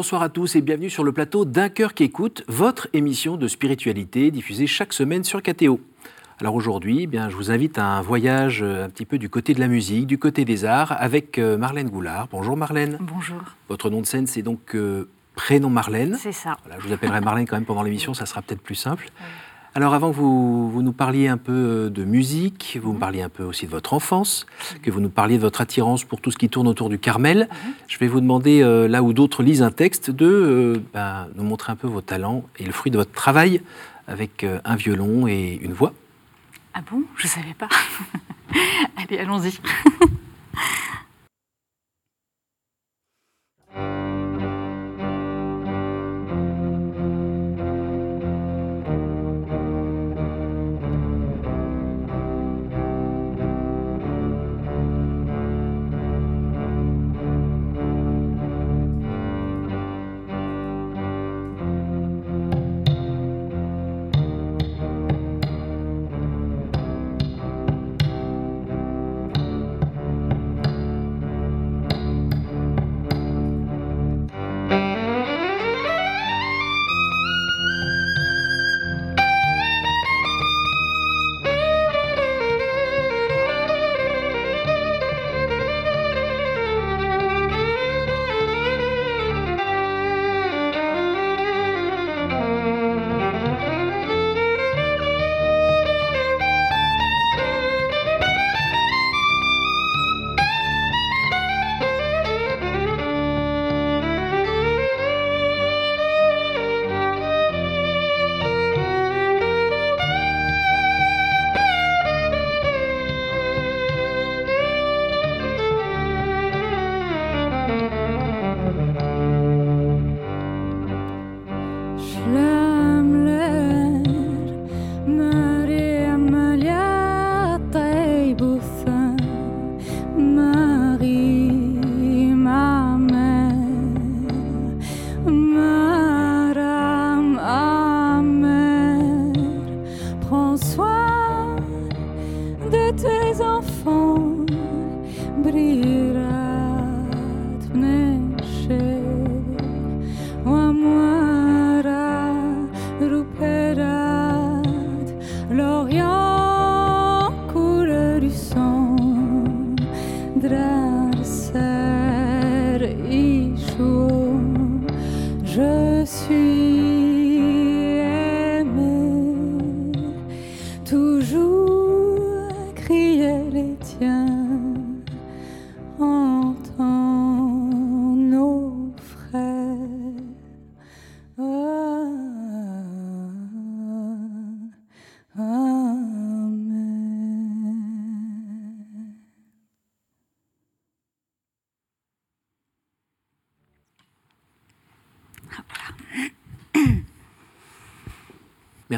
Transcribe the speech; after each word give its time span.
Bonsoir 0.00 0.22
à 0.22 0.30
tous 0.30 0.56
et 0.56 0.62
bienvenue 0.62 0.88
sur 0.88 1.04
le 1.04 1.12
plateau 1.12 1.44
d'Un 1.44 1.68
cœur 1.68 1.92
qui 1.92 2.04
écoute, 2.04 2.42
votre 2.48 2.88
émission 2.94 3.36
de 3.36 3.46
spiritualité 3.48 4.30
diffusée 4.30 4.66
chaque 4.66 4.94
semaine 4.94 5.24
sur 5.24 5.42
KTO. 5.42 5.78
Alors 6.38 6.54
aujourd'hui, 6.54 7.00
eh 7.02 7.06
bien, 7.06 7.28
je 7.28 7.36
vous 7.36 7.50
invite 7.50 7.76
à 7.76 7.84
un 7.84 8.00
voyage 8.00 8.62
euh, 8.62 8.86
un 8.86 8.88
petit 8.88 9.04
peu 9.04 9.18
du 9.18 9.28
côté 9.28 9.52
de 9.52 9.60
la 9.60 9.68
musique, 9.68 10.06
du 10.06 10.16
côté 10.16 10.46
des 10.46 10.64
arts, 10.64 10.96
avec 10.98 11.36
euh, 11.36 11.58
Marlène 11.58 11.90
Goulard. 11.90 12.28
Bonjour 12.32 12.56
Marlène. 12.56 12.96
Bonjour. 12.98 13.42
Votre 13.68 13.90
nom 13.90 14.00
de 14.00 14.06
scène, 14.06 14.26
c'est 14.26 14.40
donc 14.40 14.74
euh, 14.74 15.06
prénom 15.34 15.68
Marlène. 15.68 16.16
C'est 16.18 16.32
ça. 16.32 16.56
Voilà, 16.64 16.80
je 16.80 16.86
vous 16.86 16.94
appellerai 16.94 17.20
Marlène 17.20 17.46
quand 17.46 17.56
même 17.56 17.66
pendant 17.66 17.82
l'émission, 17.82 18.14
ça 18.14 18.24
sera 18.24 18.40
peut-être 18.40 18.62
plus 18.62 18.76
simple. 18.76 19.10
Alors 19.74 19.94
avant 19.94 20.10
que 20.10 20.16
vous, 20.16 20.68
vous, 20.68 20.82
nous 20.82 20.92
parliez 20.92 21.28
un 21.28 21.36
peu 21.36 21.90
de 21.94 22.04
musique, 22.04 22.78
vous 22.82 22.88
me 22.90 22.94
mhm. 22.94 23.00
parliez 23.00 23.22
un 23.22 23.28
peu 23.28 23.44
aussi 23.44 23.66
de 23.66 23.70
votre 23.70 23.94
enfance, 23.94 24.46
que 24.82 24.90
vous 24.90 25.00
nous 25.00 25.10
parliez 25.10 25.36
de 25.36 25.42
votre 25.42 25.60
attirance 25.60 26.02
pour 26.02 26.20
tout 26.20 26.32
ce 26.32 26.38
qui 26.38 26.48
tourne 26.48 26.66
autour 26.66 26.88
du 26.88 26.98
Carmel, 26.98 27.48
mhm. 27.50 27.72
je 27.86 27.98
vais 27.98 28.08
vous 28.08 28.20
demander, 28.20 28.62
euh, 28.62 28.88
là 28.88 29.02
où 29.02 29.12
d'autres 29.12 29.44
lisent 29.44 29.62
un 29.62 29.70
texte, 29.70 30.10
de 30.10 30.26
euh, 30.26 30.82
ben, 30.92 31.28
nous 31.36 31.44
montrer 31.44 31.70
un 31.70 31.76
peu 31.76 31.86
vos 31.86 32.00
talents 32.00 32.44
et 32.58 32.64
le 32.64 32.72
fruit 32.72 32.90
de 32.90 32.96
votre 32.96 33.12
travail 33.12 33.62
avec 34.08 34.42
euh, 34.42 34.58
un 34.64 34.74
violon 34.74 35.28
et 35.28 35.60
une 35.62 35.72
voix. 35.72 35.92
Ah 36.74 36.80
bon? 36.90 37.04
Je 37.16 37.26
ne 37.26 37.30
savais 37.30 37.54
pas. 37.54 37.68
Allez, 38.96 39.18
allons-y. 39.18 39.52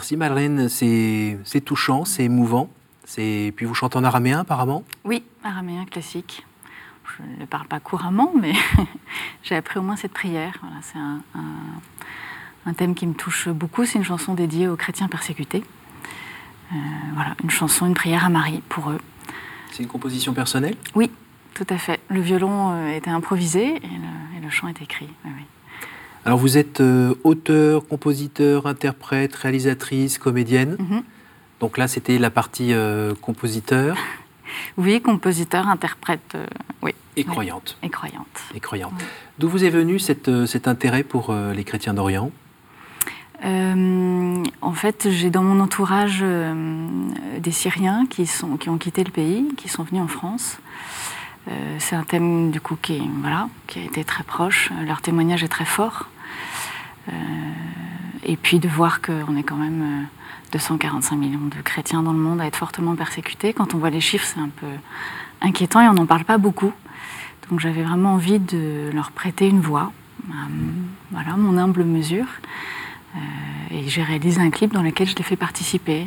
Merci 0.02 0.16
Madeleine, 0.16 0.68
c'est 0.68 1.60
touchant, 1.64 2.04
c'est 2.04 2.24
émouvant. 2.24 2.68
Puis 3.14 3.64
vous 3.64 3.72
chantez 3.72 3.96
en 3.98 4.02
araméen 4.02 4.40
apparemment? 4.40 4.82
Oui, 5.04 5.22
araméen 5.44 5.84
classique. 5.84 6.44
Je 7.06 7.40
ne 7.40 7.46
parle 7.46 7.68
pas 7.68 7.78
couramment, 7.78 8.32
mais 8.36 8.52
j'ai 9.44 9.54
appris 9.54 9.78
au 9.78 9.82
moins 9.82 9.94
cette 9.94 10.12
prière. 10.12 10.58
Voilà, 10.60 10.74
c'est 10.82 10.98
un, 10.98 12.72
thème 12.72 12.96
qui 12.96 13.06
me 13.06 13.14
touche 13.14 13.48
beaucoup. 13.48 13.84
C'est 13.84 13.96
une 13.96 14.04
chanson 14.04 14.34
dédiée 14.34 14.66
aux 14.66 14.74
chrétiens 14.74 15.06
persécutés. 15.06 15.62
Euh, 16.72 16.76
voilà, 17.14 17.36
une 17.44 17.50
chanson, 17.50 17.86
une 17.86 17.94
prière 17.94 18.24
à 18.24 18.28
Marie 18.28 18.60
pour 18.68 18.90
eux. 18.90 18.98
C'est 19.70 19.84
une 19.84 19.88
composition 19.88 20.34
personnelle? 20.34 20.74
Oui, 20.96 21.12
tout 21.54 21.66
à 21.70 21.78
fait. 21.78 22.00
Le 22.08 22.20
violon 22.20 22.72
euh, 22.72 22.96
était 22.96 23.10
improvisé 23.10 23.76
et 23.76 24.40
le, 24.42 24.50
chant 24.50 24.66
est 24.66 24.82
écrit. 24.82 25.08
Oui, 25.24 25.30
oui. 25.36 25.44
Alors 26.24 26.38
vous 26.38 26.56
êtes 26.56 26.80
euh, 26.80 27.14
auteur, 27.24 27.86
compositeur, 27.86 28.66
interprète, 28.66 29.34
réalisatrice, 29.34 30.18
comédienne. 30.18 30.76
Mhm. 30.78 31.02
Donc 31.60 31.78
là, 31.78 31.88
c'était 31.88 32.18
la 32.18 32.30
partie 32.30 32.72
euh, 32.72 33.14
compositeur. 33.20 33.96
Oui, 34.76 35.00
compositeur, 35.00 35.66
interprète, 35.66 36.34
euh, 36.34 36.44
oui. 36.82 36.90
Et 37.16 37.24
croyante. 37.24 37.78
Et 37.82 37.88
croyante. 37.88 38.42
Et 38.54 38.60
croyante. 38.60 38.92
D'où 39.38 39.48
vous 39.48 39.64
est 39.64 39.70
venu 39.70 39.98
cet 39.98 40.28
intérêt 40.68 41.04
pour 41.04 41.34
les 41.34 41.64
chrétiens 41.64 41.94
d'Orient? 41.94 42.30
En 43.42 44.72
fait, 44.74 45.08
j'ai 45.10 45.30
dans 45.30 45.42
mon 45.42 45.58
entourage 45.58 46.22
des 47.38 47.50
Syriens 47.50 48.04
qui, 48.10 48.26
sont, 48.26 48.58
qui 48.58 48.68
ont 48.68 48.76
quitté 48.76 49.04
le 49.04 49.10
pays, 49.10 49.48
qui 49.56 49.70
sont 49.70 49.84
venus 49.84 50.02
en 50.02 50.08
France. 50.08 50.58
C'est 51.78 51.96
un 51.96 52.04
thème 52.04 52.50
du 52.50 52.60
coup 52.60 52.76
qui, 52.80 53.02
qui 53.66 53.78
a 53.78 53.82
été 53.82 54.04
très 54.04 54.22
proche. 54.22 54.70
Leur 54.86 55.00
témoignage 55.00 55.42
est 55.42 55.48
très 55.48 55.64
fort. 55.64 56.08
Euh, 57.08 57.12
et 58.24 58.36
puis 58.36 58.60
de 58.60 58.68
voir 58.68 59.00
qu'on 59.00 59.36
est 59.36 59.42
quand 59.42 59.56
même 59.56 60.06
245 60.52 61.14
euh, 61.14 61.18
millions 61.18 61.46
de 61.46 61.60
chrétiens 61.62 62.02
dans 62.02 62.12
le 62.12 62.18
monde 62.18 62.40
à 62.40 62.46
être 62.46 62.56
fortement 62.56 62.94
persécutés. 62.94 63.52
Quand 63.52 63.74
on 63.74 63.78
voit 63.78 63.90
les 63.90 64.00
chiffres, 64.00 64.26
c'est 64.26 64.40
un 64.40 64.48
peu 64.48 64.66
inquiétant 65.40 65.80
et 65.80 65.88
on 65.88 65.94
n'en 65.94 66.06
parle 66.06 66.24
pas 66.24 66.38
beaucoup. 66.38 66.72
Donc 67.50 67.58
j'avais 67.58 67.82
vraiment 67.82 68.14
envie 68.14 68.38
de 68.38 68.90
leur 68.94 69.10
prêter 69.10 69.48
une 69.48 69.60
voix, 69.60 69.92
euh, 70.28 70.32
voilà, 71.10 71.36
mon 71.36 71.58
humble 71.58 71.84
mesure. 71.84 72.26
et 73.70 73.88
j'ai 73.88 74.02
réalisé 74.02 74.40
un 74.40 74.50
clip 74.50 74.72
dans 74.72 74.82
lequel 74.82 75.08
je 75.08 75.16
les 75.16 75.24
fais 75.24 75.36
participer. 75.36 76.06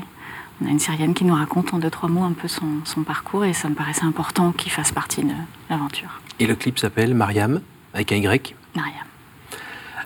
On 0.62 0.68
a 0.68 0.70
une 0.70 0.80
Syrienne 0.80 1.14
qui 1.14 1.26
nous 1.26 1.34
raconte 1.36 1.74
en 1.74 1.80
deux, 1.80 1.90
trois 1.90 2.08
mots 2.08 2.24
un 2.24 2.32
peu 2.32 2.48
son, 2.48 2.66
son 2.86 3.04
parcours 3.04 3.44
et 3.44 3.54
ça 3.54 3.68
me 3.68 3.76
paraissait 3.76 4.06
important 4.06 4.52
qu'il 4.54 4.72
fasse 4.72 4.92
partie 4.92 5.24
de 5.24 5.34
l'aventure. 5.70 6.22
Et 6.40 6.48
le 6.48 6.56
clip 6.56 6.80
s'appelle 6.80 7.14
Mariam, 7.14 7.62
avec 7.94 8.12
un 8.12 8.16
Y 8.16 8.56
Mariam. 8.76 9.04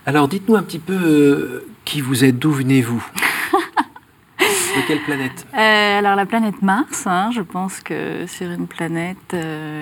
Alors 0.05 0.27
dites-nous 0.27 0.55
un 0.55 0.63
petit 0.63 0.79
peu 0.79 0.93
euh, 0.93 1.67
qui 1.85 2.01
vous 2.01 2.23
êtes, 2.23 2.39
d'où 2.39 2.51
venez-vous? 2.51 3.03
De 4.39 4.87
quelle 4.87 5.01
planète? 5.01 5.45
Alors 5.53 6.15
la 6.15 6.25
planète 6.25 6.61
Mars, 6.61 7.05
hein, 7.05 7.31
je 7.33 7.41
pense 7.41 7.79
que 7.81 8.25
sur 8.27 8.49
une 8.49 8.67
planète, 8.67 9.35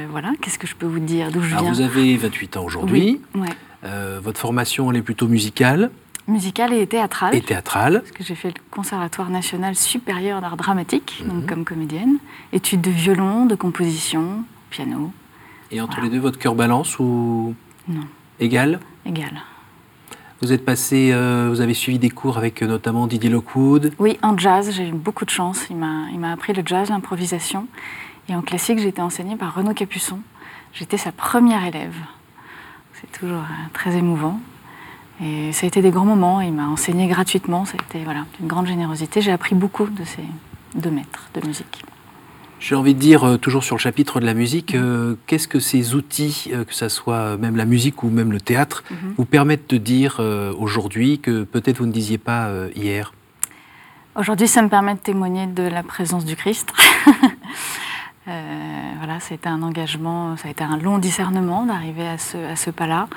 voilà, 0.10 0.32
qu'est-ce 0.42 0.58
que 0.58 0.68
je 0.68 0.76
peux 0.76 0.86
vous 0.88 1.00
dire? 1.00 1.32
D'où 1.32 1.42
je 1.42 1.56
viens? 1.56 1.72
Vous 1.72 1.82
avez 1.82 2.18
28 2.18 2.58
ans 2.58 2.64
aujourd'hui. 2.66 3.22
Oui, 3.36 3.48
votre 4.22 4.40
formation, 4.40 4.90
elle 4.92 4.98
est 4.98 5.02
plutôt 5.02 5.28
musicale 5.28 5.92
Musicale 6.28 6.74
et 6.74 6.86
théâtrale. 6.88 7.36
Et 7.36 7.42
théâtrale. 7.42 8.02
Parce 8.02 8.12
que 8.12 8.24
j'ai 8.24 8.36
fait 8.36 8.50
le 8.50 8.62
Conservatoire 8.70 9.30
national 9.30 9.76
supérieur 9.76 10.42
d'art 10.42 10.58
dramatique, 10.58 11.24
donc 11.26 11.44
mhm. 11.44 11.46
comme 11.46 11.66
comédienne. 11.66 12.18
Études 12.52 12.82
de 12.82 12.92
violon, 12.92 13.46
de 13.46 13.56
composition, 13.56 14.44
piano. 14.70 15.12
Et 15.72 15.80
entre 15.80 16.02
les 16.02 16.10
deux, 16.10 16.20
votre 16.20 16.38
cœur 16.38 16.56
balance 16.56 17.00
ou 17.00 17.56
Non. 17.88 18.04
Égal 18.40 18.80
Égal. 19.06 19.42
Vous 20.42 20.52
êtes 20.52 20.64
passé, 20.64 21.12
euh, 21.12 21.48
vous 21.50 21.62
avez 21.62 21.74
suivi 21.74 21.98
des 21.98 22.10
cours 22.10 22.38
avec 22.38 22.62
euh, 22.62 22.68
notamment 22.68 23.08
Didier 23.08 23.30
Lockwood. 23.30 23.94
Oui, 23.98 24.20
en 24.22 24.38
jazz, 24.38 24.72
j'ai 24.72 24.90
eu 24.90 24.92
beaucoup 24.92 25.26
de 25.26 25.32
chance. 25.32 25.66
Il 25.70 25.78
m'a 25.78 26.32
appris 26.32 26.54
le 26.54 26.62
jazz, 26.66 26.90
l'improvisation. 26.90 27.68
Et 28.30 28.36
en 28.36 28.42
classique, 28.42 28.80
j'ai 28.80 28.90
été 28.90 29.02
enseignée 29.02 29.36
par 29.36 29.56
Renaud 29.56 29.74
Capuçon. 29.74 30.20
J'étais 30.74 30.98
sa 30.98 31.12
première 31.12 31.66
élève. 31.66 31.96
C'est 32.94 33.12
toujours 33.20 33.40
euh, 33.40 33.70
très 33.74 33.96
émouvant. 33.96 34.40
Et 35.24 35.52
ça 35.52 35.66
a 35.66 35.68
été 35.68 35.82
des 35.82 35.92
grands 35.92 36.06
moments. 36.06 36.42
Il 36.42 36.54
m'a 36.54 36.68
enseigné 36.68 37.08
gratuitement. 37.08 37.66
C'était 37.66 38.04
voilà, 38.04 38.26
une 38.40 38.48
grande 38.48 38.68
générosité. 38.68 39.22
J'ai 39.22 39.32
appris 39.32 39.56
beaucoup 39.56 39.88
de 39.88 40.04
ces 40.04 40.24
deux 40.76 40.92
maîtres 40.92 41.30
de 41.34 41.46
musique. 41.46 41.84
J'ai 42.60 42.76
envie 42.76 42.96
de 42.96 43.00
dire, 43.00 43.24
euh, 43.24 43.38
toujours 43.38 43.64
sur 43.64 43.76
le 43.76 43.80
chapitre 43.80 44.20
de 44.20 44.26
la 44.26 44.34
musique, 44.34 44.74
euh, 44.74 45.16
qu'est-ce 45.28 45.48
que 45.48 45.60
ces 45.60 45.94
outils, 45.94 46.50
euh, 46.52 46.64
que 46.64 46.74
ce 46.74 46.90
soit 46.90 47.38
même 47.38 47.56
la 47.56 47.66
musique 47.66 48.02
ou 48.02 48.10
même 48.10 48.32
le 48.32 48.42
théâtre, 48.42 48.84
mhm. 48.90 49.14
vous 49.18 49.26
permettent 49.26 49.70
de 49.70 49.78
dire 49.78 50.20
aujourd'hui 50.58 51.20
que 51.20 51.44
peut-être 51.44 51.78
vous 51.78 51.86
ne 51.86 51.92
disiez 51.92 52.18
pas 52.18 52.52
hier? 52.76 53.14
Aujourd'hui, 54.16 54.48
ça 54.48 54.64
me 54.64 54.70
permet 54.70 54.96
de 54.96 55.00
témoigner 55.00 55.46
de 55.46 55.64
la 55.64 55.84
présence 55.84 56.26
du 56.26 56.36
Christ. 56.36 56.74
voilà, 58.28 59.20
ça 59.20 59.32
a 59.32 59.36
été 59.36 59.48
un 59.48 59.62
engagement, 59.62 60.36
ça 60.38 60.50
a 60.50 60.52
été 60.52 60.64
un 60.64 60.78
long 60.78 60.98
discernement 60.98 61.66
d'arriver 61.66 62.08
à 62.08 62.18
ce, 62.18 62.70
pas-là. 62.70 63.08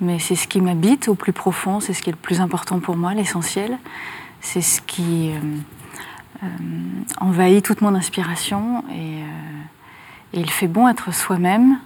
Mais 0.00 0.18
c'est 0.18 0.34
ce 0.34 0.48
qui 0.48 0.60
m'habite 0.60 1.08
au 1.08 1.14
plus 1.14 1.32
profond, 1.32 1.80
c'est 1.80 1.92
ce 1.92 2.02
qui 2.02 2.10
est 2.10 2.12
le 2.12 2.18
plus 2.18 2.40
important 2.40 2.80
pour 2.80 2.96
moi, 2.96 3.14
l'essentiel. 3.14 3.78
C'est 4.40 4.60
ce 4.60 4.80
qui 4.80 5.32
euh, 6.42 6.46
envahit 7.20 7.64
toute 7.64 7.80
mon 7.80 7.94
inspiration 7.94 8.84
euh, 8.90 9.24
et, 10.32 10.40
il 10.40 10.50
fait 10.50 10.68
bon 10.68 10.88
être 10.88 11.12
soi-même, 11.12 11.78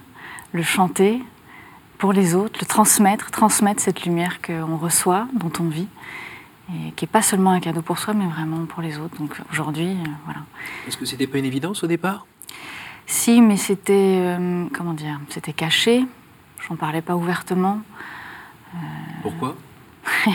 le 0.51 0.61
chanter 0.61 1.23
pour 1.97 2.13
les 2.13 2.35
autres, 2.35 2.59
le 2.61 2.67
transmettre, 2.67 3.31
transmettre 3.31 3.81
cette 3.81 4.05
lumière 4.05 4.41
qu'on 4.41 4.77
reçoit, 4.77 5.27
dont 5.33 5.51
on 5.59 5.69
vit 5.69 5.87
et 6.69 6.91
qui 6.91 7.05
n'est 7.05 7.11
pas 7.11 7.21
seulement 7.21 7.51
un 7.51 7.59
cadeau 7.59 7.81
pour 7.81 7.97
soi, 7.99 8.13
mais 8.13 8.25
vraiment 8.25 8.65
pour 8.65 8.81
les 8.81 8.97
autres. 8.97 9.17
Donc 9.17 9.35
aujourd'hui, 9.51 9.89
euh, 9.91 10.09
voilà. 10.25 10.41
Est-ce 10.87 10.97
que 10.97 11.05
c'était 11.05 11.27
pas 11.27 11.37
une 11.37 11.45
évidence 11.45 11.83
au 11.83 11.87
départ? 11.87 12.25
Si, 13.05 13.41
mais 13.41 13.57
c'était 13.57 14.37
comment 14.73 14.93
dire, 14.93 15.19
c'était 15.29 15.53
caché. 15.53 16.05
J'en 16.67 16.75
parlais 16.75 17.01
pas 17.01 17.15
ouvertement. 17.15 17.79
Pourquoi? 19.21 19.55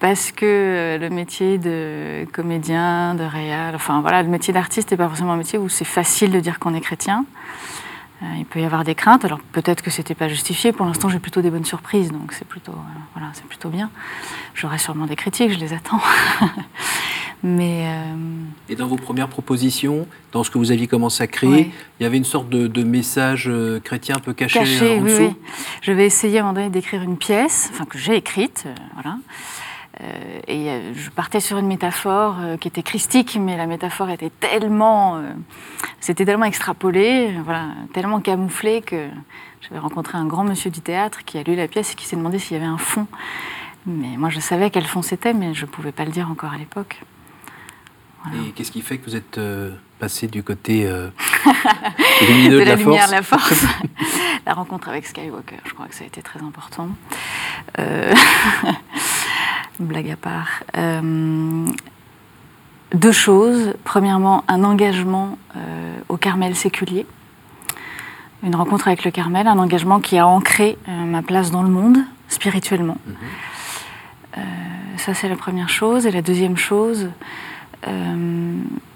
Parce 0.00 0.32
que 0.32 0.44
euh, 0.44 0.98
le 0.98 1.08
métier 1.08 1.56
de 1.56 2.26
comédien, 2.32 3.14
de 3.14 3.24
réal, 3.24 3.74
enfin 3.74 4.00
voilà, 4.00 4.22
le 4.22 4.28
métier 4.28 4.52
d'artiste 4.52 4.90
n'est 4.90 4.96
pas 4.96 5.08
forcément 5.08 5.32
un 5.32 5.36
métier 5.38 5.58
où 5.58 5.68
c'est 5.68 5.84
facile 5.84 6.30
de 6.30 6.40
dire 6.40 6.58
qu'on 6.58 6.74
est 6.74 6.80
chrétien. 6.80 7.24
Euh, 8.22 8.26
il 8.36 8.44
peut 8.44 8.60
y 8.60 8.64
avoir 8.64 8.84
des 8.84 8.94
craintes, 8.94 9.24
alors 9.24 9.40
peut-être 9.52 9.82
que 9.82 9.90
c'était 9.90 10.14
pas 10.14 10.28
justifié. 10.28 10.72
Pour 10.72 10.86
l'instant, 10.86 11.08
j'ai 11.08 11.20
plutôt 11.20 11.42
des 11.42 11.50
bonnes 11.50 11.64
surprises, 11.64 12.12
donc 12.12 12.32
c'est 12.32 12.46
plutôt, 12.46 12.72
euh, 12.72 12.98
voilà, 13.14 13.30
c'est 13.32 13.46
plutôt 13.46 13.70
bien. 13.70 13.90
J'aurai 14.54 14.78
sûrement 14.78 15.06
des 15.06 15.16
critiques, 15.16 15.52
je 15.52 15.58
les 15.58 15.72
attends. 15.72 16.00
Mais 17.42 17.86
Et 18.68 18.76
dans 18.76 18.86
vos 18.86 18.96
premières 18.96 19.28
propositions, 19.28 20.06
dans 20.32 20.44
ce 20.44 20.50
que 20.50 20.58
vous 20.58 20.70
aviez 20.72 20.86
commencé 20.86 21.22
à 21.22 21.26
créer, 21.26 21.70
il 22.00 22.02
y 22.02 22.06
avait 22.06 22.16
une 22.16 22.24
sorte 22.24 22.48
de, 22.48 22.82
message 22.82 23.50
chrétien 23.82 24.16
un 24.16 24.20
peu 24.20 24.32
caché, 24.32 24.60
caché 24.60 24.98
en 24.98 25.02
oui, 25.02 25.10
dessous. 25.10 25.22
Oui. 25.22 25.36
Je 25.82 25.92
vais 25.92 26.06
essayer 26.06 26.38
à 26.38 26.40
un 26.40 26.44
moment 26.44 26.54
donné 26.54 26.70
d'écrire 26.70 27.02
une 27.02 27.18
pièce, 27.18 27.70
enfin 27.72 27.84
que 27.84 27.98
j'ai 27.98 28.16
écrite, 28.16 28.66
voilà, 28.94 29.16
euh, 30.00 30.40
et 30.48 30.70
euh, 30.70 30.92
je 30.94 31.10
partais 31.10 31.40
sur 31.40 31.58
une 31.58 31.66
métaphore 31.66 32.36
euh, 32.40 32.56
qui 32.56 32.66
était 32.66 32.82
christique, 32.82 33.38
mais 33.40 33.56
la 33.56 33.66
métaphore 33.66 34.10
était 34.10 34.30
tellement, 34.30 35.22
c'était 36.00 36.24
tellement 36.24 36.46
extrapolé, 36.46 37.32
voilà, 37.44 37.68
tellement 37.92 38.20
camouflé 38.20 38.82
que 38.82 39.08
j'avais 39.60 39.78
rencontré 39.78 40.18
un 40.18 40.26
grand 40.26 40.44
monsieur 40.44 40.70
du 40.70 40.80
théâtre 40.80 41.24
qui 41.24 41.38
a 41.38 41.42
lu 41.42 41.54
la 41.54 41.68
pièce 41.68 41.92
et 41.92 41.94
qui 41.94 42.06
s'est 42.06 42.16
demandé 42.16 42.38
s'il 42.38 42.56
y 42.56 42.60
avait 42.60 42.68
un 42.68 42.78
fond. 42.78 43.06
Mais 43.86 44.16
moi, 44.16 44.30
je 44.30 44.40
savais 44.40 44.70
quel 44.70 44.86
fond 44.86 45.02
c'était, 45.02 45.34
mais 45.34 45.54
je 45.54 45.66
ne 45.66 45.70
pouvais 45.70 45.92
pas 45.92 46.04
le 46.04 46.10
dire 46.10 46.30
encore 46.30 46.52
à 46.52 46.56
l'époque. 46.56 47.02
Et 48.32 48.52
qu'est-ce 48.52 48.72
qui 48.72 48.80
fait 48.80 48.98
que 48.98 49.04
vous 49.04 49.16
êtes 49.16 49.38
passé 49.98 50.26
du 50.28 50.42
côté 50.42 50.84
de, 50.86 52.58
la, 52.58 52.64
la 52.64 52.76
lumière, 52.76 53.08
la 53.10 53.22
force 53.22 53.64
La 54.46 54.54
rencontre 54.54 54.88
avec 54.88 55.06
Skywalker, 55.06 55.56
je 55.64 55.74
crois 55.74 55.86
que 55.86 55.94
ça 55.94 56.04
a 56.04 56.06
été 56.06 56.22
très 56.22 56.40
important. 56.40 56.88
blague 59.80 60.10
à 60.10 60.16
part. 60.16 60.62
Euh, 60.76 61.66
deux 62.92 63.12
choses. 63.12 63.74
Premièrement, 63.84 64.44
un 64.48 64.64
engagement 64.64 65.38
euh, 65.56 65.96
au 66.08 66.16
Carmel 66.16 66.54
séculier. 66.54 67.06
Une 68.42 68.54
rencontre 68.54 68.88
avec 68.88 69.04
le 69.04 69.10
Carmel, 69.10 69.46
un 69.46 69.58
engagement 69.58 70.00
qui 70.00 70.18
a 70.18 70.26
ancré 70.26 70.76
euh, 70.88 71.04
ma 71.04 71.22
place 71.22 71.50
dans 71.50 71.62
le 71.62 71.70
monde, 71.70 71.98
spirituellement. 72.28 72.98
Mhm. 73.06 74.44
ça, 74.98 75.14
c'est 75.14 75.28
la 75.28 75.36
première 75.36 75.68
chose. 75.68 76.06
Et 76.06 76.10
la 76.10 76.22
deuxième 76.22 76.56
chose, 76.56 77.08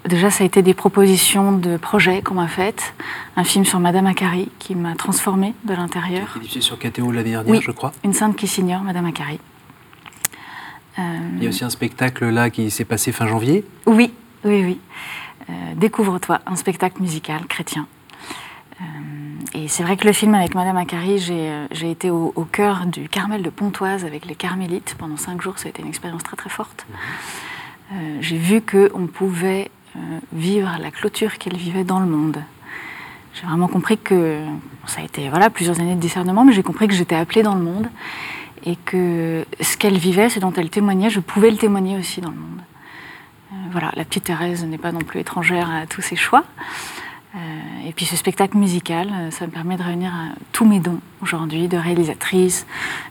déjà, 0.05 0.29
ça 0.29 0.43
a 0.43 0.47
été 0.47 0.61
des 0.61 0.73
propositions 0.73 1.51
de 1.51 1.77
projets 1.77 2.21
qu'on 2.21 2.35
m'a 2.35 2.47
faites. 2.47 2.93
Un 3.35 3.43
film 3.43 3.65
sur 3.65 3.79
Madame 3.79 4.07
Akari 4.07 4.49
qui 4.59 4.75
m'a 4.75 4.95
transformée 4.95 5.53
de 5.65 5.73
l'intérieur. 5.73 6.37
Diffusé 6.41 6.61
sur 6.61 6.79
KTO 6.79 7.11
l'année 7.11 7.31
dernière, 7.31 7.61
je 7.61 7.71
crois. 7.71 7.91
Une 8.03 8.13
sainte 8.13 8.35
qui 8.35 8.47
s'ignore, 8.47 8.81
Madame 8.81 9.05
Akari. 9.05 9.39
Il 11.37 11.43
y 11.43 11.45
a 11.45 11.49
aussi 11.49 11.63
un 11.63 11.69
spectacle 11.69 12.29
là 12.29 12.49
qui 12.49 12.69
s'est 12.71 12.85
passé 12.85 13.11
fin 13.11 13.27
janvier 13.27 13.63
Oui, 13.85 14.11
oui, 14.43 14.63
oui. 14.63 14.79
Euh, 15.49 15.53
Découvre-toi, 15.75 16.41
un 16.45 16.55
spectacle 16.55 17.01
musical 17.01 17.45
chrétien. 17.47 17.87
Euh, 18.81 18.85
et 19.53 19.67
c'est 19.67 19.83
vrai 19.83 19.97
que 19.97 20.05
le 20.05 20.13
film 20.13 20.35
avec 20.35 20.55
Madame 20.55 20.77
Akari, 20.77 21.17
j'ai 21.17 21.49
euh, 21.51 21.67
été 21.83 22.09
au, 22.09 22.31
cœur 22.51 22.85
du 22.85 23.09
Carmel 23.09 23.41
de 23.41 23.49
Pontoise 23.49 24.05
avec 24.05 24.25
les 24.25 24.35
Carmélites 24.35 24.95
pendant 24.97 25.17
cinq 25.17 25.41
jours. 25.41 25.57
Ça 25.57 25.67
a 25.67 25.69
été 25.69 25.81
une 25.81 25.87
expérience 25.87 26.23
très 26.23 26.37
très 26.37 26.49
forte. 26.49 26.85
Mhm. 26.89 26.95
J'ai 28.21 28.37
vu 28.37 28.61
qu'on 28.61 29.07
pouvait 29.07 29.71
vivre 30.31 30.69
la 30.79 30.91
clôture 30.91 31.37
qu'elle 31.37 31.57
vivait 31.57 31.83
dans 31.83 31.99
le 31.99 32.05
monde. 32.05 32.43
J'ai 33.33 33.47
vraiment 33.47 33.67
compris 33.67 33.97
que 33.97 34.39
ça 34.85 35.01
a 35.01 35.03
été 35.03 35.29
voilà 35.29 35.49
plusieurs 35.49 35.79
années 35.79 35.95
de 35.95 35.99
discernement, 35.99 36.45
mais 36.45 36.53
j'ai 36.53 36.63
compris 36.63 36.87
que 36.87 36.93
j'étais 36.93 37.15
appelée 37.15 37.43
dans 37.43 37.55
le 37.55 37.61
monde 37.61 37.87
et 38.65 38.75
que 38.75 39.45
ce 39.61 39.77
qu'elle 39.77 39.97
vivait, 39.97 40.29
ce 40.29 40.39
dont 40.39 40.53
elle 40.53 40.69
témoignait, 40.69 41.09
je 41.09 41.19
pouvais 41.19 41.51
le 41.51 41.57
témoigner 41.57 41.97
aussi 41.97 42.21
dans 42.21 42.31
le 42.31 42.35
monde. 42.35 42.61
Euh, 43.51 43.55
voilà, 43.71 43.91
la 43.95 44.05
petite 44.05 44.25
Thérèse 44.25 44.65
n'est 44.65 44.77
pas 44.77 44.91
non 44.91 44.99
plus 44.99 45.19
étrangère 45.19 45.69
à 45.71 45.85
tous 45.87 46.01
ses 46.01 46.15
choix. 46.15 46.43
Euh, 47.35 47.87
et 47.87 47.93
puis 47.93 48.05
ce 48.05 48.15
spectacle 48.15 48.57
musical, 48.57 49.09
euh, 49.11 49.31
ça 49.31 49.45
me 49.45 49.51
permet 49.51 49.77
de 49.77 49.83
réunir 49.83 50.11
tous 50.51 50.65
mes 50.65 50.79
dons 50.79 50.99
aujourd'hui, 51.21 51.67
de 51.67 51.77
réalisatrice, 51.77 52.65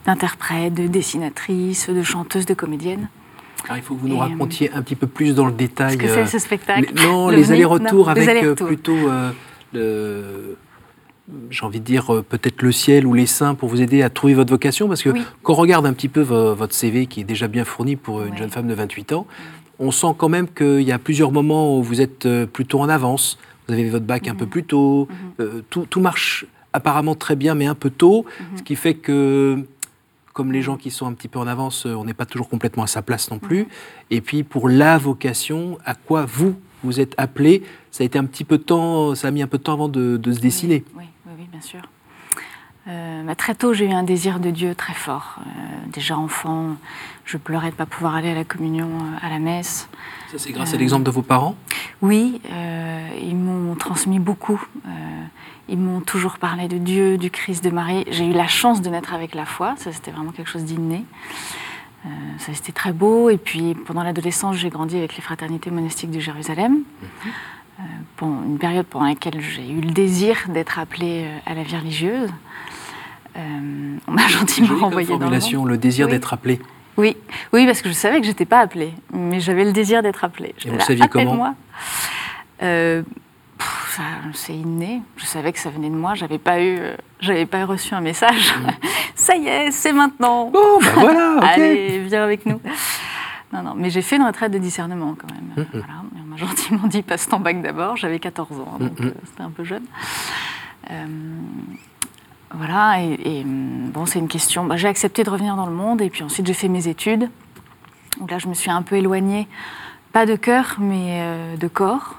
d'interprète, 0.06 0.74
de 0.74 0.86
dessinatrice, 0.86 1.88
de 1.88 2.02
chanteuse, 2.02 2.46
de 2.46 2.54
comédienne. 2.54 3.08
Alors, 3.64 3.76
il 3.76 3.82
faut 3.82 3.94
que 3.94 4.00
vous 4.00 4.08
nous 4.08 4.18
racontiez 4.18 4.70
un 4.72 4.82
petit 4.82 4.96
peu 4.96 5.06
plus 5.06 5.34
dans 5.34 5.46
le 5.46 5.52
détail. 5.52 5.92
Ce 5.92 5.96
que 5.98 6.08
c'est 6.08 6.26
ce 6.26 6.38
spectacle 6.38 6.92
Non, 6.94 7.28
les 7.28 7.52
allers-retours 7.52 8.08
avec 8.10 8.54
plutôt 8.54 8.96
le 9.72 10.56
j'ai 11.50 11.64
envie 11.64 11.80
de 11.80 11.84
dire, 11.84 12.12
euh, 12.12 12.22
peut-être 12.22 12.62
le 12.62 12.72
ciel 12.72 13.06
ou 13.06 13.14
les 13.14 13.26
saints 13.26 13.54
pour 13.54 13.68
vous 13.68 13.82
aider 13.82 14.02
à 14.02 14.10
trouver 14.10 14.34
votre 14.34 14.50
vocation 14.50 14.88
Parce 14.88 15.02
que 15.02 15.10
quand 15.42 15.52
on 15.54 15.56
regarde 15.56 15.86
un 15.86 15.92
petit 15.92 16.08
peu 16.08 16.20
votre 16.20 16.74
CV, 16.74 17.06
qui 17.06 17.20
est 17.20 17.24
déjà 17.24 17.48
bien 17.48 17.64
fourni 17.64 17.96
pour 17.96 18.22
une 18.22 18.36
jeune 18.36 18.50
femme 18.50 18.66
de 18.66 18.74
28 18.74 19.12
ans, 19.12 19.26
on 19.78 19.90
sent 19.90 20.14
quand 20.16 20.28
même 20.28 20.48
qu'il 20.48 20.82
y 20.82 20.92
a 20.92 20.98
plusieurs 20.98 21.30
moments 21.30 21.78
où 21.78 21.82
vous 21.82 22.00
êtes 22.00 22.26
euh, 22.26 22.46
plutôt 22.46 22.80
en 22.80 22.88
avance. 22.88 23.38
Vous 23.68 23.74
avez 23.74 23.88
votre 23.88 24.06
bac 24.06 24.26
un 24.26 24.34
peu 24.34 24.46
plus 24.46 24.64
tôt. 24.64 25.08
Mhm. 25.38 25.46
Euh, 25.46 25.62
tout, 25.70 26.00
marche 26.00 26.46
apparemment 26.72 27.14
très 27.14 27.36
bien, 27.36 27.54
mais 27.54 27.66
un 27.66 27.74
peu 27.74 27.90
tôt. 27.90 28.24
Mhm. 28.24 28.58
Ce 28.58 28.62
qui 28.62 28.74
fait 28.74 28.94
que, 28.94 29.64
comme 30.38 30.52
les 30.52 30.62
gens 30.62 30.76
qui 30.76 30.92
sont 30.92 31.04
un 31.04 31.14
petit 31.14 31.26
peu 31.26 31.40
en 31.40 31.48
avance, 31.48 31.84
on 31.84 32.04
n'est 32.04 32.14
pas 32.14 32.24
toujours 32.24 32.48
complètement 32.48 32.84
à 32.84 32.86
sa 32.86 33.02
place 33.02 33.28
non 33.32 33.40
plus. 33.40 33.62
Mhm. 33.62 33.66
Et 34.12 34.20
puis, 34.20 34.44
pour 34.44 34.68
la 34.68 34.96
vocation, 34.96 35.78
à 35.84 35.96
quoi 35.96 36.26
vous, 36.26 36.54
vous 36.84 37.00
êtes 37.00 37.12
appelé, 37.18 37.64
ça 37.90 38.04
a 38.04 38.06
été 38.06 38.20
un 38.20 38.24
petit 38.24 38.44
peu 38.44 38.56
de 38.56 38.62
temps, 38.62 39.16
ça 39.16 39.26
a 39.26 39.30
mis 39.32 39.42
un 39.42 39.48
peu 39.48 39.58
de 39.58 39.64
temps 39.64 39.72
avant 39.72 39.88
de, 39.88 40.20
se 40.24 40.38
dessiner. 40.38 40.84
Oui, 40.96 41.06
oui, 41.26 41.48
bien 41.50 41.60
sûr. 41.60 41.80
Euh, 42.86 43.24
bah, 43.24 43.34
très 43.34 43.56
tôt, 43.56 43.74
j'ai 43.74 43.86
eu 43.86 43.92
un 43.92 44.04
désir 44.04 44.38
de 44.38 44.50
Dieu 44.50 44.76
très 44.76 44.94
fort. 44.94 45.40
Euh, 45.40 45.50
déjà 45.92 46.16
enfant, 46.16 46.76
je 47.24 47.36
pleurais 47.36 47.70
de 47.70 47.72
ne 47.72 47.78
pas 47.78 47.86
pouvoir 47.86 48.14
aller 48.14 48.30
à 48.30 48.34
la 48.34 48.44
communion, 48.44 48.90
euh, 48.90 49.26
à 49.26 49.30
la 49.30 49.40
messe. 49.40 49.88
Ça, 50.30 50.38
c'est 50.38 50.52
grâce 50.52 50.72
à 50.72 50.76
l'exemple 50.76 51.02
de 51.02 51.10
vos 51.10 51.22
parents? 51.22 51.56
Oui, 52.00 52.40
ils 53.20 53.36
m'ont 53.36 53.74
transmis 53.74 54.20
beaucoup. 54.20 54.62
Ils 55.68 55.78
m'ont 55.78 56.00
toujours 56.00 56.38
parlé 56.38 56.68
de 56.68 56.78
Dieu, 56.78 57.18
du 57.18 57.30
Christ, 57.30 57.62
de 57.64 57.70
Marie. 57.70 58.04
J'ai 58.10 58.26
eu 58.26 58.32
la 58.32 58.46
chance 58.46 58.82
de 58.82 58.88
naître 58.88 59.14
avec 59.14 59.34
la 59.34 59.44
foi. 59.44 59.74
Ça, 59.76 59.92
c'était 59.92 60.10
vraiment 60.10 60.32
quelque 60.32 60.50
chose 60.50 60.64
d'inné. 60.64 61.04
ça 62.38 62.52
c'était 62.54 62.72
très 62.72 62.92
beau. 62.92 63.30
Et 63.30 63.38
puis 63.38 63.74
pendant 63.74 64.02
l'adolescence, 64.02 64.56
j'ai 64.56 64.70
grandi 64.70 64.96
avec 64.96 65.16
les 65.16 65.22
fraternités 65.22 65.70
monastiques 65.70 66.10
de 66.10 66.20
Jérusalem. 66.20 66.78
Mhm. 67.02 67.32
pendant 68.16 68.42
une 68.42 68.58
période 68.58 68.86
pendant 68.86 69.06
laquelle 69.06 69.40
j'ai 69.40 69.68
eu 69.68 69.80
le 69.80 69.92
désir 69.92 70.36
d'être 70.48 70.80
appelée 70.80 71.28
à 71.46 71.54
la 71.54 71.62
vie 71.62 71.76
religieuse. 71.76 72.30
on 73.36 74.12
m'a 74.12 74.26
gentiment 74.38 74.78
renvoyé 74.78 75.16
dans 75.16 75.30
le, 75.30 75.68
le 75.68 75.78
désir 75.78 76.08
d'être 76.08 76.32
appelée. 76.32 76.60
Oui, 76.98 77.16
oui, 77.52 77.64
parce 77.64 77.80
que 77.80 77.88
je 77.88 77.94
savais 77.94 78.18
que 78.18 78.24
je 78.24 78.30
n'étais 78.30 78.44
pas 78.44 78.58
appelée, 78.58 78.92
mais 79.12 79.38
j'avais 79.38 79.64
le 79.64 79.72
désir 79.72 80.02
d'être 80.02 80.24
appelée. 80.24 80.52
Et 80.64 80.68
vous 80.70 80.80
saviez 80.80 81.06
comment 81.08 81.54
euh, 82.60 83.02
c'est 84.32 84.54
inné. 84.54 85.02
Je 85.16 85.24
savais 85.24 85.52
que 85.52 85.58
ça 85.58 85.70
venait 85.70 85.90
de 85.90 85.94
moi. 85.94 86.14
J'avais 86.14 86.38
pas 86.38 86.60
eu, 86.60 86.78
euh, 86.78 86.96
j'avais 87.20 87.46
pas 87.46 87.64
reçu 87.64 87.94
un 87.94 88.00
message. 88.00 88.54
Mm. 88.54 88.68
ça 89.14 89.36
y 89.36 89.46
est, 89.46 89.70
c'est 89.70 89.92
maintenant. 89.92 90.50
Bon, 90.50 90.78
ben 90.80 90.92
voilà. 90.94 91.38
Allez, 91.42 91.98
viens 92.00 92.22
avec 92.22 92.46
nous. 92.46 92.60
Non, 93.52 93.62
non, 93.62 93.74
mais 93.76 93.90
j'ai 93.90 94.02
fait 94.02 94.16
une 94.16 94.24
retraite 94.24 94.52
de 94.52 94.58
discernement 94.58 95.14
quand 95.18 95.32
même. 95.32 95.52
Mm, 95.56 95.60
mm. 95.60 95.66
Voilà. 95.72 96.02
On 96.20 96.26
m'a 96.26 96.36
gentiment 96.36 96.86
dit 96.86 97.02
passe 97.02 97.28
ton 97.28 97.40
bac 97.40 97.60
d'abord. 97.62 97.96
J'avais 97.96 98.18
14 98.18 98.60
ans, 98.60 98.76
donc 98.78 99.00
euh, 99.00 99.12
c'était 99.24 99.42
un 99.42 99.50
peu 99.50 99.64
jeune. 99.64 99.84
voilà, 102.52 103.00
et, 103.02 103.44
bon, 103.44 104.06
c'est 104.06 104.18
une 104.18 104.28
question. 104.28 104.64
Bah, 104.64 104.76
j'ai 104.76 104.88
accepté 104.88 105.24
de 105.24 105.30
revenir 105.30 105.56
dans 105.56 105.66
le 105.66 105.74
monde, 105.74 106.02
et 106.02 106.10
puis 106.10 106.22
ensuite 106.22 106.46
j'ai 106.46 106.54
fait 106.54 106.68
mes 106.68 106.88
études. 106.88 107.28
Donc 108.20 108.30
là, 108.30 108.38
je 108.38 108.48
me 108.48 108.54
suis 108.54 108.70
un 108.70 108.82
peu 108.82 108.96
éloignée, 108.96 109.46
pas 110.12 110.26
de 110.26 110.34
cœur, 110.34 110.76
mais 110.78 111.56
de 111.56 111.68
corps. 111.68 112.16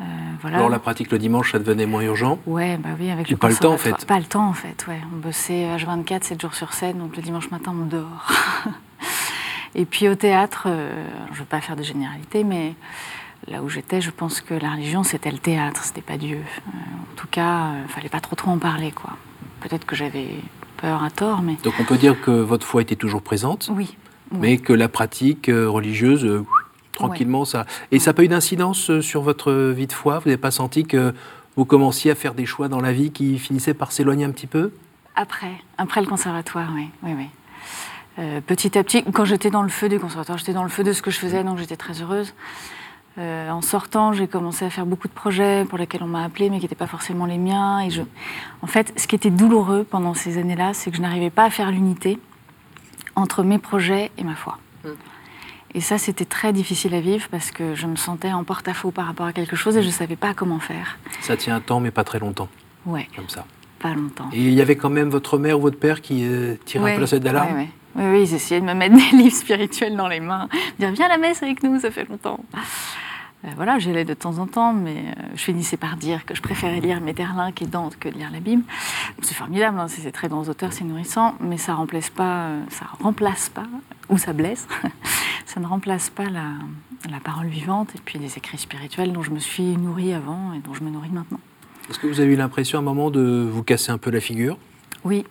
Euh, 0.00 0.04
voilà. 0.40 0.58
Alors 0.58 0.70
la 0.70 0.78
pratique 0.78 1.10
le 1.12 1.18
dimanche, 1.18 1.52
ça 1.52 1.58
devenait 1.58 1.86
moins 1.86 2.02
urgent 2.02 2.38
Ouais, 2.46 2.78
bah 2.78 2.90
oui, 2.98 3.10
avec 3.10 3.28
le 3.28 3.36
pas 3.36 3.48
le 3.48 3.56
temps 3.56 3.74
en 3.74 3.78
fait. 3.78 4.06
Pas 4.06 4.18
le 4.18 4.24
temps 4.24 4.48
en 4.48 4.52
fait, 4.52 4.86
ouais. 4.88 5.00
On 5.14 5.18
bossait 5.18 5.66
H24, 5.76 6.22
7 6.22 6.40
jours 6.40 6.54
sur 6.54 6.72
7, 6.72 6.96
donc 6.98 7.16
le 7.16 7.22
dimanche 7.22 7.50
matin 7.50 7.74
on 7.78 7.84
dort. 7.84 8.32
Et 9.74 9.84
puis 9.84 10.08
au 10.08 10.14
théâtre, 10.14 10.64
euh, 10.66 11.04
je 11.28 11.34
ne 11.34 11.38
veux 11.38 11.44
pas 11.44 11.60
faire 11.60 11.76
de 11.76 11.82
généralité, 11.82 12.44
mais 12.44 12.74
là 13.46 13.62
où 13.62 13.68
j'étais, 13.68 14.00
je 14.00 14.10
pense 14.10 14.40
que 14.40 14.54
la 14.54 14.70
religion 14.70 15.02
c'était 15.02 15.30
le 15.30 15.38
théâtre, 15.38 15.82
c'était 15.84 16.00
pas 16.00 16.16
Dieu. 16.16 16.38
Euh, 16.38 16.70
en 16.70 17.16
tout 17.16 17.28
cas, 17.30 17.72
il 17.86 17.92
fallait 17.92 18.08
pas 18.08 18.20
trop 18.20 18.36
trop 18.36 18.50
en 18.50 18.58
parler, 18.58 18.92
quoi. 18.92 19.16
Peut-être 19.60 19.84
que 19.84 19.94
j'avais 19.94 20.28
peur 20.78 21.04
à 21.04 21.10
tort, 21.10 21.42
mais. 21.42 21.56
Donc 21.62 21.74
on 21.78 21.84
peut 21.84 21.98
dire 21.98 22.18
que 22.20 22.30
votre 22.30 22.66
foi 22.66 22.80
était 22.82 22.96
toujours 22.96 23.22
présente 23.22 23.70
Oui. 23.72 23.96
Mais 24.32 24.58
que 24.58 24.72
la 24.72 24.88
pratique 24.88 25.50
religieuse 25.52 26.44
tranquillement. 27.06 27.44
Ça. 27.44 27.66
Et 27.90 27.98
ça 27.98 28.10
n'a 28.10 28.14
pas 28.14 28.24
eu 28.24 28.28
d'incidence 28.28 28.90
euh, 28.90 29.00
sur 29.00 29.22
votre 29.22 29.52
vie 29.52 29.86
de 29.86 29.92
foi? 29.92 30.18
Vous 30.18 30.28
n'avez 30.28 30.40
pas 30.40 30.50
senti 30.50 30.84
que 30.84 31.14
vous 31.56 31.64
commenciez 31.64 32.10
à 32.10 32.14
faire 32.14 32.34
des 32.34 32.46
choix 32.46 32.68
dans 32.68 32.80
la 32.80 32.92
vie 32.92 33.10
qui 33.10 33.38
finissaient 33.38 33.74
par 33.74 33.92
s'éloigner 33.92 34.24
un 34.24 34.30
petit 34.30 34.46
peu? 34.46 34.72
Après, 35.16 35.52
après 35.78 36.00
le 36.00 36.06
conservatoire, 36.06 36.70
oui. 36.74 36.88
oui, 37.02 37.12
oui. 37.16 37.26
Euh, 38.18 38.40
petit 38.40 38.76
à 38.78 38.84
petit, 38.84 39.02
quand 39.02 39.24
j'étais 39.24 39.50
dans 39.50 39.62
le 39.62 39.68
feu 39.68 39.88
du 39.88 39.98
conservatoire, 39.98 40.38
j'étais 40.38 40.52
dans 40.52 40.62
le 40.62 40.68
feu 40.68 40.84
de 40.84 40.92
ce 40.92 41.02
que 41.02 41.10
je 41.10 41.18
faisais, 41.18 41.42
donc 41.44 41.58
j'étais 41.58 41.76
très 41.76 42.00
heureuse. 42.00 42.34
Euh, 43.18 43.50
en 43.50 43.60
sortant, 43.60 44.12
j'ai 44.12 44.28
commencé 44.28 44.64
à 44.64 44.70
faire 44.70 44.86
beaucoup 44.86 45.08
de 45.08 45.12
projets 45.12 45.64
pour 45.64 45.78
lesquels 45.78 46.02
on 46.02 46.06
m'a 46.06 46.24
appelé, 46.24 46.48
mais 46.48 46.58
qui 46.58 46.64
n'étaient 46.64 46.74
pas 46.74 46.86
forcément 46.86 47.26
les 47.26 47.38
miens. 47.38 47.80
Et 47.80 47.90
je... 47.90 48.02
En 48.62 48.66
fait, 48.66 48.92
ce 48.96 49.06
qui 49.06 49.16
était 49.16 49.30
douloureux 49.30 49.84
pendant 49.84 50.14
ces 50.14 50.38
années-là, 50.38 50.74
c'est 50.74 50.90
que 50.90 50.96
je 50.96 51.02
n'arrivais 51.02 51.30
pas 51.30 51.44
à 51.44 51.50
faire 51.50 51.70
l'unité 51.70 52.18
entre 53.16 53.42
mes 53.42 53.58
projets 53.58 54.10
et 54.16 54.24
ma 54.24 54.36
foi. 54.36 54.58
Mm. 54.84 54.88
Et 55.74 55.80
ça, 55.80 55.98
c'était 55.98 56.24
très 56.24 56.52
difficile 56.52 56.94
à 56.94 57.00
vivre 57.00 57.28
parce 57.30 57.50
que 57.50 57.74
je 57.74 57.86
me 57.86 57.96
sentais 57.96 58.32
en 58.32 58.42
porte-à-faux 58.44 58.90
par 58.90 59.06
rapport 59.06 59.26
à 59.26 59.32
quelque 59.32 59.56
chose 59.56 59.76
et 59.76 59.82
je 59.82 59.86
ne 59.86 59.92
savais 59.92 60.16
pas 60.16 60.34
comment 60.34 60.58
faire. 60.58 60.98
Ça 61.20 61.36
tient 61.36 61.56
un 61.56 61.60
temps, 61.60 61.80
mais 61.80 61.90
pas 61.90 62.04
très 62.04 62.18
longtemps. 62.18 62.48
Ouais. 62.86 63.08
Comme 63.14 63.28
ça. 63.28 63.44
Pas 63.78 63.94
longtemps. 63.94 64.28
Et 64.32 64.40
il 64.40 64.52
y 64.52 64.60
avait 64.60 64.76
quand 64.76 64.90
même 64.90 65.08
votre 65.08 65.38
mère 65.38 65.58
ou 65.58 65.62
votre 65.62 65.78
père 65.78 66.00
qui 66.00 66.26
euh, 66.26 66.56
tirait 66.64 66.92
un 66.92 66.94
peu 66.96 67.00
la 67.02 67.06
sonnette 67.06 67.24
d'alarme 67.24 67.66
Oui, 67.94 68.04
oui, 68.04 68.22
ils 68.22 68.34
essayaient 68.34 68.60
de 68.60 68.66
me 68.66 68.74
mettre 68.74 68.94
des 69.10 69.16
livres 69.16 69.36
spirituels 69.36 69.96
dans 69.96 70.08
les 70.08 70.20
mains. 70.20 70.48
Dire, 70.78 70.90
viens 70.90 71.06
à 71.06 71.10
la 71.10 71.18
messe 71.18 71.42
avec 71.42 71.62
nous, 71.62 71.78
ça 71.78 71.90
fait 71.90 72.08
longtemps. 72.08 72.40
Euh, 73.44 73.48
voilà, 73.56 73.78
j'y 73.78 73.88
allais 73.88 74.04
de 74.04 74.12
temps 74.12 74.38
en 74.38 74.46
temps, 74.46 74.74
mais 74.74 74.96
euh, 74.96 75.22
je 75.34 75.42
finissais 75.42 75.78
par 75.78 75.96
dire 75.96 76.26
que 76.26 76.34
je 76.34 76.42
préférais 76.42 76.80
lire 76.80 77.00
Méterlinck 77.00 77.62
et 77.62 77.66
Dante 77.66 77.96
que 77.98 78.10
lire 78.10 78.28
la 78.30 78.40
Bible. 78.40 78.64
C'est 79.22 79.34
formidable, 79.34 79.78
hein, 79.78 79.86
c'est 79.88 80.12
très 80.12 80.28
dans 80.28 80.42
auteurs, 80.42 80.74
c'est 80.74 80.84
nourrissant, 80.84 81.36
mais 81.40 81.56
ça 81.56 81.74
remplace 81.74 82.10
pas, 82.10 82.50
ça 82.68 82.84
remplace 83.00 83.48
pas, 83.48 83.66
ou 84.10 84.18
ça 84.18 84.34
blesse, 84.34 84.68
ça 85.50 85.58
ne 85.58 85.66
remplace 85.66 86.10
pas 86.10 86.26
la, 86.30 87.20
parole 87.24 87.48
vivante 87.48 87.90
et 87.96 87.98
puis 88.04 88.20
des 88.20 88.38
écrits 88.38 88.56
spirituels 88.56 89.12
dont 89.12 89.22
je 89.22 89.32
me 89.32 89.40
suis 89.40 89.76
nourrie 89.76 90.14
avant 90.14 90.52
et 90.52 90.60
dont 90.60 90.74
je 90.74 90.84
me 90.84 90.90
nourris 90.90 91.10
maintenant. 91.10 91.40
Est-ce 91.88 91.98
que 91.98 92.06
vous 92.06 92.20
avez 92.20 92.34
eu 92.34 92.36
l'impression 92.36 92.78
à 92.78 92.82
un 92.82 92.84
moment 92.84 93.10
de 93.10 93.48
vous 93.50 93.64
casser 93.64 93.90
un 93.90 93.98
peu 93.98 94.10
la 94.10 94.20
figure? 94.20 94.56
Oui, 95.02 95.24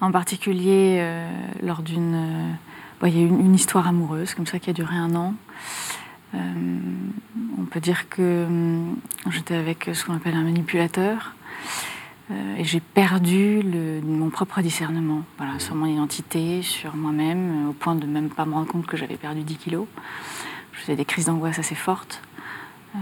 en 0.00 0.12
particulier 0.12 0.96
euh, 1.00 1.28
lors 1.62 1.82
d'une... 1.82 2.56
il 3.02 3.14
y 3.14 3.18
a 3.18 3.20
eu 3.20 3.26
une, 3.26 3.40
une, 3.40 3.54
histoire 3.54 3.86
amoureuse 3.86 4.32
comme 4.32 4.46
ça 4.46 4.58
qui 4.58 4.70
a 4.70 4.72
duré 4.72 4.94
un 4.94 5.14
an. 5.14 5.34
Euh, 6.34 6.38
on 7.58 7.64
peut 7.64 7.80
dire 7.80 8.08
que 8.08 8.46
hum, 8.46 8.96
j'étais 9.28 9.56
avec 9.56 9.90
ce 9.92 10.06
qu'on 10.06 10.14
appelle 10.14 10.36
un 10.36 10.44
manipulateur 10.44 11.34
euh, 12.30 12.56
et 12.56 12.64
j'ai 12.64 12.80
perdu 12.80 13.62
mon 14.04 14.30
propre 14.30 14.60
discernement 14.60 15.22
sur 15.58 15.74
mon 15.74 15.86
identité, 15.86 16.62
sur 16.62 16.94
moi-même, 16.94 17.68
au 17.70 17.72
point 17.72 17.94
de 17.94 18.06
même 18.06 18.28
pas 18.28 18.44
me 18.44 18.54
rendre 18.54 18.68
compte 18.68 18.86
que 18.86 18.96
j'avais 18.96 19.16
perdu 19.16 19.42
10 19.42 19.56
kilos. 19.56 19.86
Je 20.72 20.80
faisais 20.80 20.96
des 20.96 21.04
crises 21.04 21.26
d'angoisse 21.26 21.58
assez 21.58 21.74
fortes. 21.74 22.22
Euh, 22.94 22.98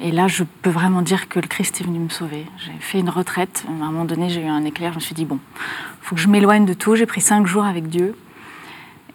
et 0.00 0.10
là, 0.10 0.28
je 0.28 0.44
peux 0.62 0.70
vraiment 0.70 1.02
dire 1.02 1.28
que 1.28 1.40
le 1.40 1.46
Christ 1.46 1.80
est 1.80 1.84
venu 1.84 1.98
me 1.98 2.08
sauver. 2.08 2.46
J'ai 2.58 2.72
fait 2.80 3.00
une 3.00 3.10
retraite. 3.10 3.64
À 3.68 3.70
un 3.70 3.90
moment 3.90 4.04
donné, 4.04 4.28
j'ai 4.28 4.42
eu 4.42 4.48
un 4.48 4.64
éclair. 4.64 4.92
Je 4.92 4.96
me 4.96 5.00
suis 5.00 5.14
dit, 5.14 5.24
bon, 5.24 5.38
il 5.56 6.06
faut 6.06 6.14
que 6.14 6.20
je 6.20 6.28
m'éloigne 6.28 6.64
de 6.64 6.74
tout. 6.74 6.94
J'ai 6.94 7.06
pris 7.06 7.20
cinq 7.20 7.46
jours 7.46 7.64
avec 7.64 7.88
Dieu. 7.88 8.16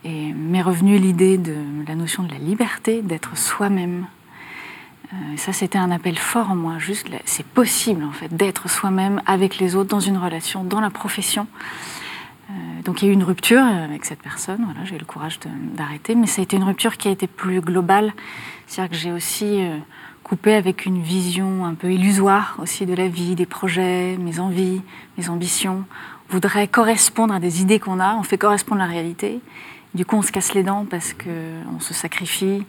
Et 0.04 0.34
m'est 0.34 0.62
revenue 0.62 0.98
l'idée 0.98 1.38
de 1.38 1.56
la 1.88 1.96
notion 1.96 2.24
de 2.24 2.32
la 2.32 2.38
liberté, 2.38 3.02
d'être 3.02 3.38
soi-même. 3.38 4.06
Euh, 5.12 5.38
ça, 5.38 5.54
c'était 5.54 5.78
un 5.78 5.92
appel 5.92 6.18
fort 6.18 6.52
en 6.52 6.56
moi. 6.56 6.78
Juste, 6.80 7.08
c'est 7.26 7.46
possible 7.46 8.04
en 8.04 8.12
fait 8.12 8.34
d'être 8.36 8.70
soi-même 8.70 9.22
avec 9.26 9.58
les 9.60 9.76
autres, 9.76 9.90
dans 9.90 10.00
une 10.00 10.18
relation, 10.18 10.64
dans 10.64 10.80
la 10.80 10.90
profession. 10.90 11.48
Euh, 12.50 12.54
donc 12.84 13.02
il 13.02 13.06
y 13.06 13.08
a 13.10 13.12
eu 13.12 13.14
une 13.14 13.24
rupture 13.24 13.62
avec 13.62 14.06
cette 14.06 14.22
personne. 14.22 14.62
Voilà, 14.66 14.86
j'ai 14.86 14.96
eu 14.96 15.00
le 15.00 15.06
courage 15.06 15.40
d'arrêter, 15.76 16.16
mais 16.16 16.28
ça 16.28 16.42
a 16.42 16.44
été 16.44 16.56
une 16.56 16.64
rupture 16.64 16.98
qui 16.98 17.08
a 17.08 17.12
été 17.12 17.28
plus 17.28 17.62
globale. 17.62 18.14
C'est-à-dire 18.68 18.92
que 18.92 18.98
j'ai 18.98 19.12
aussi 19.12 19.62
euh, 19.62 19.78
coupé 20.24 20.54
avec 20.54 20.86
une 20.86 21.02
vision 21.02 21.66
un 21.66 21.74
peu 21.74 21.92
illusoire 21.92 22.58
aussi 22.62 22.86
de 22.86 22.94
la 22.94 23.08
vie, 23.08 23.36
des 23.36 23.46
projets, 23.46 24.18
mes 24.18 24.40
envies, 24.40 24.82
mes 25.18 25.30
ambitions. 25.30 25.86
On 26.30 26.34
voudrait 26.34 26.68
correspondre 26.68 27.34
à 27.34 27.40
des 27.40 27.62
idées 27.62 27.80
qu'on 27.80 28.00
a. 28.00 28.16
On 28.16 28.24
fait 28.24 28.38
correspondre 28.38 28.80
la 28.80 28.88
réalité. 28.88 29.40
Du 29.94 30.06
coup, 30.06 30.16
on 30.16 30.24
se 30.24 30.32
casse 30.32 30.56
les 30.56 30.64
dents 30.64 30.86
parce 30.90 31.14
qu'on 31.14 31.80
se 31.80 31.94
sacrifie. 31.94 32.66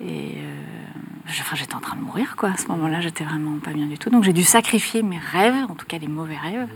Et 0.00 0.34
euh, 0.36 1.30
enfin, 1.40 1.56
j'étais 1.56 1.74
en 1.74 1.80
train 1.80 1.96
de 1.96 2.02
mourir, 2.02 2.36
quoi. 2.36 2.50
À 2.50 2.56
ce 2.56 2.66
moment-là, 2.68 3.00
j'étais 3.00 3.24
vraiment 3.24 3.58
pas 3.58 3.72
bien 3.72 3.86
du 3.86 3.98
tout. 3.98 4.10
Donc 4.10 4.24
j'ai 4.24 4.32
dû 4.32 4.42
sacrifier 4.42 5.02
mes 5.02 5.18
rêves, 5.18 5.54
en 5.68 5.74
tout 5.74 5.86
cas 5.86 5.98
les 5.98 6.08
mauvais 6.08 6.36
rêves, 6.36 6.68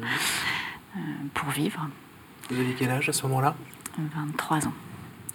euh, 0.97 1.01
pour 1.33 1.49
vivre. 1.49 1.89
Vous 2.51 2.61
avez 2.61 2.75
quel 2.79 2.91
âge 2.91 3.09
à 3.09 3.13
ce 3.13 3.23
moment-là? 3.23 3.55
23 3.99 4.67
ans. 4.67 4.73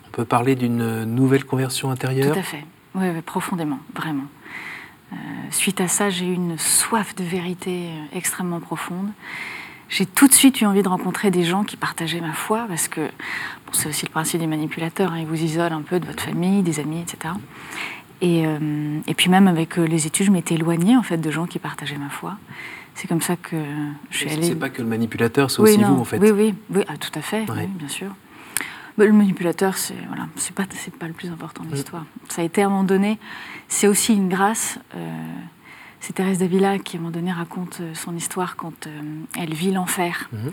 On 0.08 0.12
peut 0.12 0.25
parler 0.25 0.55
d'une 0.55 1.03
nouvelle 1.05 1.46
conversion 1.46 1.89
intérieure? 1.89 2.34
Tout 2.34 2.39
à 2.39 2.43
fait. 2.43 2.65
Oui, 2.96 3.08
profondément, 3.22 3.79
vraiment. 3.96 4.25
Euh, 5.12 5.15
suite 5.50 5.81
à 5.81 5.88
ça, 5.88 6.10
j'ai 6.10 6.25
eu 6.25 6.34
une 6.34 6.58
soif 6.58 7.15
de 7.15 7.24
vérité 7.24 7.89
extrêmement 8.13 8.60
profonde 8.60 9.10
j'ai 9.89 10.05
tout 10.05 10.27
de 10.27 10.34
suite 10.34 10.62
eu 10.62 10.65
envie 10.65 10.84
de 10.84 10.88
rencontrer 10.88 11.31
des 11.31 11.43
gens 11.43 11.63
qui 11.63 11.75
partageaient 11.75 12.22
ma 12.22 12.34
foi, 12.34 12.65
parce 12.67 12.88
que 12.88 13.01
bon, 13.01 13.74
c'est 13.74 13.89
aussi 13.89 14.05
le 14.05 14.12
principe 14.12 14.39
des 14.39 14.48
manipulateurs, 14.48 15.12
hein, 15.12 15.19
ils 15.19 15.25
vous 15.25 15.41
isolent 15.41 15.74
un 15.74 15.81
peu 15.81 16.00
de 16.00 16.05
votre 16.05 16.24
famille, 16.24 16.62
des 16.62 16.79
amis, 16.79 17.01
etc. 17.01 17.34
Et, 18.22 18.46
euh, 18.46 19.00
et 19.08 19.13
puis 19.15 19.29
même 19.29 19.48
avec 19.48 19.79
euh, 19.79 19.86
les 19.86 20.05
études, 20.05 20.27
je 20.27 20.31
m'étais 20.31 20.55
éloignée 20.55 20.96
en 20.96 21.03
fait 21.03 21.17
de 21.17 21.31
gens 21.31 21.46
qui 21.46 21.58
partageaient 21.58 21.98
ma 21.98 22.10
foi. 22.10 22.38
C'est 22.93 23.08
comme 23.08 23.22
ça 23.22 23.36
que 23.36 23.55
je 24.10 24.17
suis 24.17 24.29
allée. 24.29 24.43
C'est 24.43 24.55
pas 24.55 24.69
que 24.69 24.81
le 24.81 24.88
manipulateur, 24.88 25.50
c'est 25.50 25.62
aussi 25.62 25.77
vous 25.77 25.93
en 25.93 26.03
fait. 26.03 26.19
Oui, 26.19 26.31
oui, 26.31 26.53
oui 26.69 26.84
ah, 26.88 26.98
tout 26.98 27.17
à 27.17 27.22
fait, 27.22 27.46
bien 27.46 27.88
sûr. 27.88 28.13
le 28.98 29.12
manipulateur, 29.13 29.77
c'est 29.77 29.96
voilà, 30.08 30.27
c'est 30.36 30.53
pas, 30.53 30.65
pas 31.00 31.08
le 31.08 31.13
plus 31.13 31.29
important 31.29 31.63
de 31.63 31.69
mm. 31.69 31.74
l'histoire. 31.74 32.05
Ça 32.27 32.41
a 32.41 32.46
été 32.46 32.62
à 32.62 32.65
un 32.65 32.69
moment 32.69 32.84
donné, 32.84 33.17
c'est 33.69 33.88
aussi 33.88 34.13
une 34.13 34.29
grâce. 34.29 34.79
Euh, 34.96 35.24
c'est 35.99 36.13
Thérèse 36.13 36.39
d'Avila 36.39 36.79
qui, 36.79 36.95
à 36.95 36.99
un 36.99 37.03
moment 37.03 37.13
donné, 37.13 37.31
raconte 37.31 37.79
euh, 37.81 37.93
son 37.93 38.15
histoire 38.15 38.55
quand 38.55 38.87
euh, 38.87 39.01
elle 39.37 39.53
vit 39.53 39.71
l'enfer. 39.71 40.29
Mhm. 40.31 40.49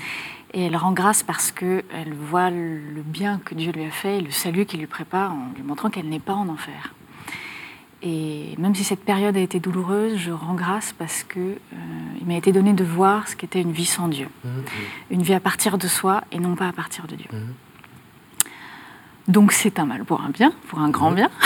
Et 0.55 0.63
elle 0.67 0.77
rend 0.77 0.93
grâce 0.93 1.23
parce 1.23 1.53
qu'elle 1.53 2.15
voit 2.15 2.51
le 2.51 3.03
bien 3.05 3.41
que 3.45 3.55
Dieu 3.55 3.73
lui 3.73 3.85
a 3.85 3.91
fait 3.91 4.19
et 4.19 4.21
le 4.21 4.31
salut 4.31 4.65
qu'il 4.65 4.81
lui 4.81 4.87
prépare 4.87 5.33
en 5.33 5.53
lui 5.55 5.63
montrant 5.63 5.91
qu'elle 5.91 6.09
n'est 6.09 6.21
pas 6.21 6.35
en 6.35 6.49
enfer. 6.49 6.95
Et 8.03 8.55
même 8.59 8.75
si 8.75 8.85
cette 8.85 9.05
période 9.05 9.37
a 9.37 9.41
été 9.41 9.59
douloureuse, 9.59 10.17
je 10.17 10.31
rends 10.31 10.55
grâce 10.55 10.93
parce 10.93 11.25
que 11.25 11.41
euh, 11.41 11.57
il 12.21 12.27
m'a 12.27 12.37
été 12.37 12.53
donné 12.53 12.73
de 12.73 12.85
voir 12.85 13.27
ce 13.27 13.35
qu'était 13.37 13.61
une 13.61 13.73
vie 13.73 13.87
sans 13.87 14.09
Dieu, 14.09 14.29
mhm. 14.45 14.65
une 15.11 15.23
vie 15.23 15.35
à 15.35 15.41
partir 15.41 15.79
de 15.79 15.89
soi 15.89 16.23
et 16.31 16.39
non 16.39 16.55
pas 16.55 16.69
à 16.69 16.73
partir 16.73 17.07
de 17.07 17.17
Dieu. 17.17 17.29
Mhm. 17.33 17.55
Donc 19.29 19.53
c'est 19.53 19.79
un 19.79 19.87
mal 19.87 20.05
pour 20.05 20.21
un 20.21 20.31
bien, 20.31 20.53
pour 20.69 20.79
un 20.79 20.91
grand 20.91 21.11
bien. 21.11 21.31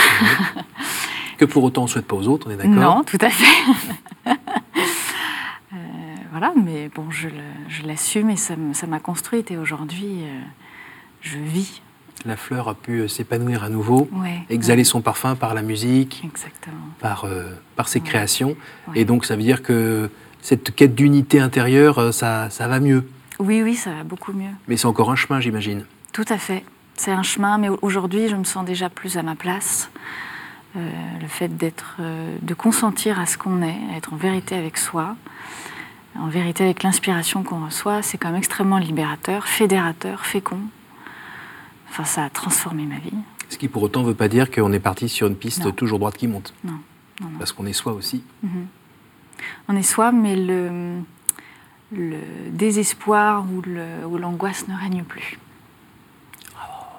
que 1.41 1.45
pour 1.45 1.63
autant 1.63 1.81
on 1.81 1.85
ne 1.85 1.89
souhaite 1.89 2.05
pas 2.05 2.15
aux 2.15 2.27
autres, 2.27 2.45
on 2.47 2.51
est 2.51 2.55
d'accord 2.55 2.71
Non, 2.97 3.03
tout 3.03 3.17
à 3.19 3.29
fait. 3.29 3.71
Euh, 5.73 5.77
voilà, 6.31 6.51
mais 6.61 6.89
bon, 6.93 7.09
je 7.11 7.29
l'assume 7.85 8.29
et 8.29 8.35
ça 8.35 8.55
m'a 8.87 8.99
construite 8.99 9.51
et 9.51 9.57
aujourd'hui, 9.57 10.23
euh, 10.23 10.39
je 11.21 11.37
vis 11.37 11.81
la 12.25 12.35
fleur 12.35 12.67
a 12.67 12.75
pu 12.75 13.07
s'épanouir 13.09 13.63
à 13.63 13.69
nouveau, 13.69 14.07
Ouais, 14.11 14.41
exhaler 14.49 14.83
son 14.83 15.01
parfum 15.01 15.35
par 15.35 15.53
la 15.55 15.61
musique, 15.63 16.21
Exactement. 16.25 16.75
par, 16.99 17.23
euh, 17.25 17.45
par 17.77 17.87
ses 17.87 17.99
Ouais. 17.99 18.05
créations. 18.05 18.55
Et 18.93 19.05
donc 19.05 19.23
ça 19.25 19.35
veut 19.37 19.41
dire 19.43 19.63
que 19.63 20.09
cette 20.41 20.75
quête 20.75 20.93
d'unité 20.93 21.39
intérieure, 21.39 21.97
euh, 21.99 22.11
ça, 22.11 22.49
ça 22.51 22.67
va 22.67 22.79
mieux. 22.81 23.07
Oui, 23.39 23.63
oui, 23.63 23.75
ça 23.75 23.91
va 23.91 24.03
beaucoup 24.03 24.33
mieux. 24.33 24.51
Mais 24.67 24.75
c'est 24.77 24.87
encore 24.87 25.09
un 25.09 25.15
chemin, 25.15 25.39
j'imagine. 25.39 25.85
Tout 26.11 26.25
à 26.29 26.37
fait. 26.37 26.63
C'est 26.97 27.11
un 27.11 27.23
chemin, 27.23 27.57
mais 27.57 27.69
aujourd'hui, 27.81 28.27
je 28.27 28.35
me 28.35 28.43
sens 28.43 28.65
déjà 28.65 28.89
plus 28.89 29.17
à 29.17 29.23
ma 29.23 29.35
place. 29.35 29.89
Euh, 30.77 30.89
le 31.19 31.27
fait 31.27 31.49
d'être, 31.49 31.97
euh, 31.99 32.37
de 32.41 32.53
consentir 32.53 33.19
à 33.19 33.25
ce 33.25 33.37
qu'on 33.37 33.61
est, 33.61 33.77
à 33.93 33.97
être 33.97 34.13
en 34.13 34.15
vérité 34.15 34.55
avec 34.55 34.77
soi, 34.77 35.17
en 36.17 36.29
vérité 36.29 36.63
avec 36.63 36.81
l'inspiration 36.83 37.43
qu'on 37.43 37.65
reçoit, 37.65 38.01
c'est 38.01 38.17
quand 38.17 38.29
même 38.29 38.37
extrêmement 38.37 38.77
libérateur, 38.77 39.47
fédérateur, 39.47 40.25
fécond. 40.25 40.61
Enfin, 41.89 42.05
ça 42.05 42.23
a 42.23 42.29
transformé 42.29 42.85
ma 42.85 42.99
vie. 42.99 43.11
Ce 43.49 43.57
qui 43.57 43.67
pour 43.67 43.83
autant 43.83 44.01
ne 44.01 44.07
veut 44.07 44.13
pas 44.13 44.29
dire 44.29 44.49
qu'on 44.49 44.71
est 44.71 44.79
parti 44.79 45.09
sur 45.09 45.27
une 45.27 45.35
piste 45.35 45.65
Non. 45.65 45.71
toujours 45.71 45.99
droite 45.99 46.15
qui 46.15 46.27
monte. 46.27 46.53
Non, 46.63 46.79
non, 47.19 47.29
non. 47.29 47.37
Parce 47.37 47.51
qu'on 47.51 47.65
est 47.65 47.73
soi 47.73 47.91
aussi. 47.91 48.23
Mhm. 48.43 48.67
On 49.67 49.75
est 49.75 49.83
soi, 49.83 50.13
mais 50.13 50.37
le, 50.37 50.99
le 51.91 52.17
désespoir 52.51 53.43
ou 53.51 54.17
l'angoisse 54.17 54.69
ne 54.69 54.75
règne 54.77 55.03
plus. 55.03 55.37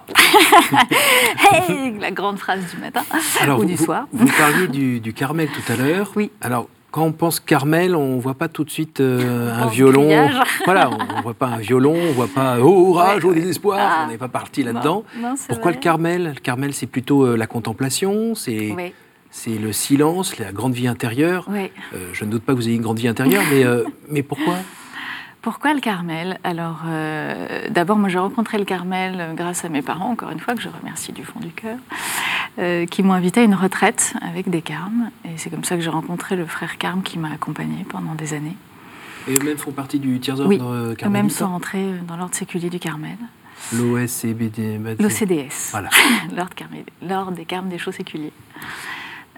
Hey, 1.53 1.99
la 2.01 2.11
grande 2.11 2.39
phrase 2.39 2.61
du 2.75 2.81
matin 2.81 3.03
ou 3.49 3.59
vous, 3.59 3.65
du 3.65 3.77
soir. 3.77 4.07
Vous 4.13 4.27
parliez 4.39 4.69
du, 4.69 5.01
du 5.01 5.13
Carmel 5.13 5.49
tout 5.49 5.73
à 5.73 5.77
l'heure. 5.77 6.13
Oui. 6.17 6.31
Alors, 6.41 6.69
quand 6.91 7.05
on 7.05 7.13
pense 7.13 7.41
Carmel, 7.41 7.95
on 7.97 8.17
ne 8.17 8.21
voit 8.21 8.35
pas 8.35 8.49
tout 8.49 8.65
de 8.65 8.71
suite 8.71 9.01
euh, 9.01 9.53
un 9.63 9.67
Oh, 9.67 9.71
violon. 9.71 10.03
grillage. 10.03 10.35
Voilà, 10.65 10.91
on 10.91 11.17
ne 11.17 11.23
voit 11.23 11.35
pas 11.35 11.47
un 11.47 11.57
violon, 11.59 11.95
on 11.95 12.09
ne 12.09 12.13
voit 12.13 12.29
pas 12.29 12.59
oh, 12.61 12.93
rage, 12.93 13.25
Ouais, 13.25 13.31
au 13.31 13.33
ouais. 13.35 13.41
désespoir. 13.41 13.79
Ah. 13.81 14.05
On 14.07 14.11
n'est 14.11 14.19
pas 14.19 14.29
parti 14.29 14.63
là-dedans. 14.63 15.05
Pourquoi 15.49 15.71
vrai. 15.71 15.79
le 15.79 15.83
Carmel? 15.83 16.25
Le 16.35 16.41
Carmel, 16.41 16.75
c'est 16.75 16.87
plutôt 16.87 17.25
euh, 17.25 17.37
la 17.37 17.47
contemplation, 17.47 18.35
c'est 18.35 18.73
Oui, 18.77 18.93
c'est 19.31 19.59
le 19.59 19.73
silence, 19.73 20.39
la 20.39 20.53
grande 20.53 20.75
vie 20.75 20.89
intérieure. 20.89 21.47
oui. 21.51 21.71
Euh, 21.95 22.11
je 22.13 22.25
ne 22.25 22.31
doute 22.31 22.43
pas 22.43 22.53
que 22.53 22.59
vous 22.59 22.69
ayez 22.69 22.77
une 22.77 22.83
grande 22.83 22.99
vie 22.99 23.09
intérieure, 23.09 23.43
mais, 23.51 23.65
mais 24.11 24.23
pourquoi? 24.23 24.55
Pourquoi 25.43 25.75
le 25.75 25.81
Carmel? 25.81 26.39
Alors, 26.45 26.83
euh, 26.87 27.67
d'abord, 27.69 27.99
moi, 27.99 28.09
j'ai 28.09 28.19
rencontré 28.19 28.59
le 28.59 28.65
Carmel 28.65 29.17
euh, 29.19 29.35
grâce 29.35 29.65
à 29.65 29.69
mes 29.69 29.83
parents, 29.83 30.11
encore 30.11 30.31
une 30.31 30.39
fois, 30.39 30.55
que 30.55 30.63
je 30.63 30.69
remercie 30.69 31.11
du 31.13 31.25
fond 31.25 31.41
du 31.41 31.51
cœur, 31.51 31.79
euh, 32.61 32.87
qui 32.87 33.03
m'ont 33.03 33.13
invité 33.13 33.41
à 33.41 33.43
une 33.43 33.55
retraite 33.57 34.15
avec 34.23 34.49
des 34.49 34.63
carmes. 34.63 35.11
Et 35.25 35.37
c'est 35.39 35.51
comme 35.51 35.65
ça 35.65 35.75
que 35.75 35.83
j'ai 35.83 35.91
rencontré 35.91 36.37
le 36.37 36.47
frère 36.47 36.79
Carme 36.79 37.03
qui 37.03 37.19
m'a 37.19 37.33
accompagnée 37.33 37.85
pendant 37.89 38.15
des 38.15 38.35
années. 38.35 38.57
Et 39.27 39.37
eux-mêmes 39.37 39.59
font 39.59 39.73
partie 39.73 39.99
du 39.99 40.21
tiers-ordre 40.21 40.49
Oui, 40.49 40.61
Eux-mêmes 41.05 41.31
sont 41.31 41.47
entrés 41.47 41.83
euh, 41.83 41.99
dans 42.07 42.17
l'ordre 42.17 42.35
séculier 42.37 42.71
du 42.71 42.79
Carmel, 42.79 43.17
L'OSCBD. 43.73 44.79
l'OCDS, 45.01 45.71
Voilà. 45.73 45.89
l'ordre 47.03 47.33
des 47.33 47.45
carmes 47.45 47.69
des 47.69 47.79
chaux 47.79 47.93
séculiers. 47.93 48.33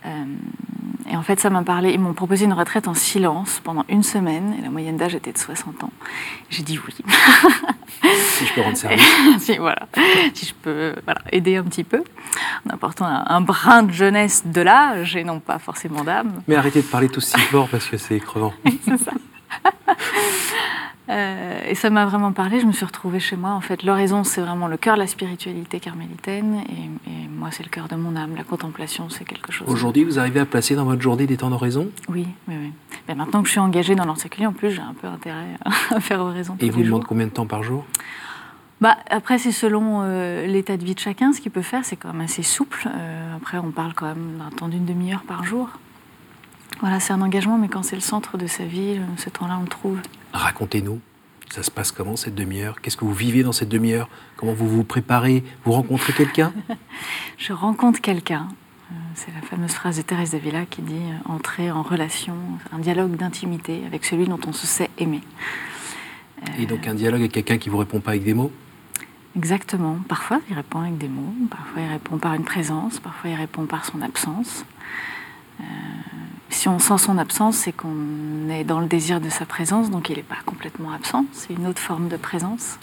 Euh, 0.07 0.25
et 1.11 1.17
en 1.17 1.23
fait, 1.23 1.39
ça 1.39 1.51
m'a 1.51 1.63
parlé. 1.63 1.93
Ils 1.93 2.01
m'ont 2.01 2.15
proposé 2.15 2.45
une 2.47 2.53
retraite 2.53 2.89
en 2.89 2.95
silence 2.95 3.61
pendant 3.63 3.85
une 3.89 4.03
semaine, 4.03 4.55
et 4.59 4.63
la 4.63 4.71
moyenne 4.71 4.97
d'âge 4.97 5.15
était 5.15 5.33
de 5.33 5.39
60 5.39 5.85
ans. 5.85 5.93
J'ai 6.51 6.63
dit 6.63 6.79
oui. 6.79 6.95
Si 8.13 8.47
je 8.47 8.55
peux 8.55 8.61
rendre 8.63 8.77
service. 8.77 9.05
si, 9.39 9.57
voilà. 9.59 9.87
si 10.35 10.47
je 10.47 10.55
peux 10.55 10.95
voilà, 11.05 11.21
aider 11.33 11.57
un 11.57 11.65
petit 11.65 11.85
peu, 11.85 12.03
en 12.67 12.71
apportant 12.75 13.05
un, 13.07 13.25
un 13.27 13.41
brin 13.41 13.83
de 13.83 13.93
jeunesse 13.93 14.45
de 14.47 14.61
l'âge 14.61 15.17
et 15.17 15.25
non 15.25 15.41
pas 15.41 15.59
forcément 15.59 16.05
d'âme. 16.05 16.43
Mais 16.49 16.57
arrêtez 16.57 16.83
de 16.83 16.87
parler 16.87 17.09
tout 17.09 17.21
si 17.21 17.39
fort 17.39 17.69
parce 17.69 17.87
que 17.87 17.97
c'est 17.97 18.19
crevant. 18.21 18.55
Euh, 21.11 21.61
et 21.69 21.75
ça 21.75 21.91
m'a 21.91 22.07
vraiment 22.07 22.33
parlé. 22.33 22.61
Je 22.61 22.65
me 22.67 22.73
suis 22.73 22.87
retrouvée 22.87 23.21
chez 23.21 23.37
moi. 23.37 23.51
En 23.51 23.61
fait, 23.61 23.83
l'oraison, 23.83 24.25
c'est 24.25 24.41
vraiment 24.41 24.69
le 24.69 24.79
cœur 24.79 24.95
de 24.95 25.01
la 25.01 25.07
spiritualité 25.07 25.79
carmélitaine. 25.79 26.63
Et, 26.71 27.11
et 27.11 27.29
moi, 27.29 27.51
c'est 27.53 27.63
le 27.63 27.69
cœur 27.69 27.89
de 27.89 27.95
mon 27.95 28.17
âme. 28.17 28.35
La 28.37 28.43
contemplation, 28.43 29.11
c'est 29.11 29.25
quelque 29.25 29.53
chose. 29.53 29.69
Aujourd'hui, 29.69 30.05
vous 30.05 30.19
arrivez 30.19 30.41
à 30.41 30.47
placer 30.47 30.75
dans 30.75 30.87
votre 30.87 31.03
journée 31.03 31.27
des 31.27 31.37
temps 31.37 31.51
d'oraison 31.51 31.91
Oui, 32.09 32.27
oui, 32.49 32.55
oui. 32.59 32.73
Mais 33.07 33.15
maintenant 33.15 33.43
que 33.43 33.49
je 33.49 33.53
suis 33.53 33.61
engagée 33.61 33.95
dans 33.95 34.15
séculier, 34.15 34.47
en 34.47 34.55
plus, 34.55 34.71
j'ai 34.71 34.81
un 34.81 34.95
peu 34.95 35.07
intérêt 35.07 35.59
à 35.91 36.01
faire 36.01 36.21
oraison. 36.21 36.57
Et 36.61 36.71
vous 36.71 36.79
les 36.79 36.85
demande 36.87 37.03
jours. 37.03 37.09
combien 37.09 37.27
de 37.27 37.33
temps 37.33 37.47
par 37.47 37.63
jour? 37.63 37.85
Bah, 38.81 38.97
après, 39.11 39.39
c'est 39.39 39.53
selon 39.53 40.01
euh, 40.03 40.47
l'état 40.47 40.77
de 40.77 40.85
vie 40.85 40.95
de 40.95 41.01
chacun. 41.01 41.33
Ce 41.35 41.41
qu'il 41.43 41.53
peut 41.53 41.63
faire, 41.63 41.85
c'est 41.85 41.97
quand 41.97 42.13
même 42.13 42.23
assez 42.23 42.43
souple. 42.43 42.89
Euh, 42.89 43.37
après, 43.37 43.59
on 43.59 43.73
parle 43.73 43.93
quand 43.95 44.07
même 44.07 44.39
d'un 44.39 44.57
temps 44.57 44.69
d'une 44.69 44.87
demi-heure 44.87 45.23
par 45.23 45.45
jour. 45.45 45.69
Voilà, 46.81 47.01
c'est 47.01 47.13
un 47.13 47.23
engagement, 47.23 47.57
mais 47.59 47.69
quand 47.69 47.83
c'est 47.83 47.97
le 47.97 48.03
centre 48.03 48.37
de 48.37 48.47
sa 48.47 48.65
vie, 48.65 48.97
euh, 48.99 49.05
ce 49.17 49.31
temps-là, 49.31 49.57
on 49.59 49.63
le 49.63 49.69
trouve. 49.69 49.99
Racontez-nous. 50.33 51.01
Ça 51.51 51.63
se 51.63 51.71
passe 51.71 51.93
comment 51.93 52.17
cette 52.17 52.35
demi-heure? 52.35 52.81
Qu'est-ce 52.81 52.97
que 52.97 53.05
vous 53.05 53.13
vivez 53.15 53.43
dans 53.43 53.53
cette 53.53 53.69
demi-heure? 53.69 54.09
Comment 54.37 54.55
vous 54.55 54.69
vous 54.69 54.83
préparez? 54.85 55.45
Vous 55.65 55.73
rencontrez 55.73 56.13
quelqu'un? 56.13 56.53
Je 57.39 57.53
rencontre 57.53 58.01
quelqu'un. 58.01 58.49
euh, 58.91 58.95
C'est 59.15 59.33
la 59.35 59.41
fameuse 59.43 59.71
phrase 59.73 59.97
de 59.97 60.03
Thérèse 60.03 60.33
d'Avila 60.33 60.67
qui 60.67 60.83
dit 60.83 60.95
euh, 60.95 61.33
entrer 61.33 61.71
en 61.71 61.83
relation, 61.83 62.35
un 62.73 62.79
dialogue 62.79 63.17
d'intimité 63.17 63.83
avec 63.87 64.05
celui 64.05 64.27
dont 64.27 64.41
on 64.47 64.53
se 64.53 64.67
sait 64.67 64.91
aimer. 64.99 65.21
Et 66.59 66.67
donc 66.67 66.87
un 66.87 66.95
dialogue 66.95 67.21
avec 67.21 67.33
quelqu'un 67.33 67.57
qui 67.57 67.69
vous 67.71 67.79
répond 67.79 68.01
pas 68.01 68.11
avec 68.11 68.25
des 68.25 68.35
mots? 68.35 68.53
Exactement. 69.37 69.99
Parfois, 70.09 70.41
il 70.51 70.55
répond 70.57 70.81
avec 70.81 70.99
des 70.99 71.09
mots, 71.09 71.33
parfois, 71.51 71.83
il 71.83 71.89
répond 71.89 72.19
par 72.19 72.35
une 72.35 72.45
présence, 72.45 73.01
parfois, 73.01 73.31
il 73.31 73.37
répond 73.37 73.65
par 73.67 73.85
son 73.85 74.03
absence. 74.03 74.65
Euh, 75.61 75.65
si 76.55 76.69
on 76.69 76.79
sent 76.79 76.99
son 76.99 77.19
absence, 77.19 77.57
c'est 77.57 77.73
qu'on 77.73 78.49
est 78.51 78.65
dans 78.65 78.81
le 78.81 78.87
désir 78.87 79.21
de 79.21 79.29
sa 79.29 79.45
présence, 79.45 79.91
donc 79.91 80.09
il 80.11 80.17
n'est 80.17 80.23
pas 80.23 80.39
complètement 80.47 80.93
absent. 80.93 81.25
C'est 81.33 81.53
une 81.53 81.67
autre 81.67 81.81
forme 81.81 82.09
de 82.09 82.17
présence. 82.17 82.79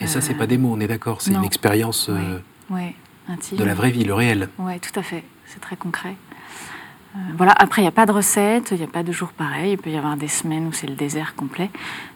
Et 0.00 0.06
ça, 0.06 0.20
c'est 0.20 0.34
pas 0.34 0.46
des 0.46 0.58
mots, 0.58 0.72
on 0.72 0.80
est 0.80 0.86
d'accord. 0.88 1.20
C'est 1.22 1.32
une 1.32 1.44
expérience 1.44 2.08
euh, 2.08 2.38
Oui, 2.70 2.94
intime. 3.28 3.58
de 3.58 3.64
la 3.64 3.74
vraie 3.74 3.90
vie, 3.90 4.04
le 4.04 4.14
réel. 4.14 4.48
Oui, 4.58 4.78
tout 4.80 4.98
à 4.98 5.02
fait. 5.02 5.24
C'est 5.46 5.60
très 5.60 5.76
concret. 5.76 6.16
Euh, 7.14 7.18
voilà. 7.36 7.52
Après, 7.52 7.82
il 7.82 7.84
n'y 7.84 7.88
a 7.88 7.92
pas 7.92 8.06
de 8.06 8.12
recette, 8.12 8.70
il 8.72 8.78
n'y 8.78 8.84
a 8.84 8.88
pas 8.88 9.02
de 9.02 9.12
jour 9.12 9.28
pareil. 9.28 9.72
Il 9.72 9.78
peut 9.78 9.90
y 9.90 9.96
avoir 9.96 10.16
des 10.16 10.28
semaines 10.28 10.66
où 10.66 10.72
c'est 10.72 10.86
le 10.88 10.94
désert 10.94 11.34
complet. 11.36 11.70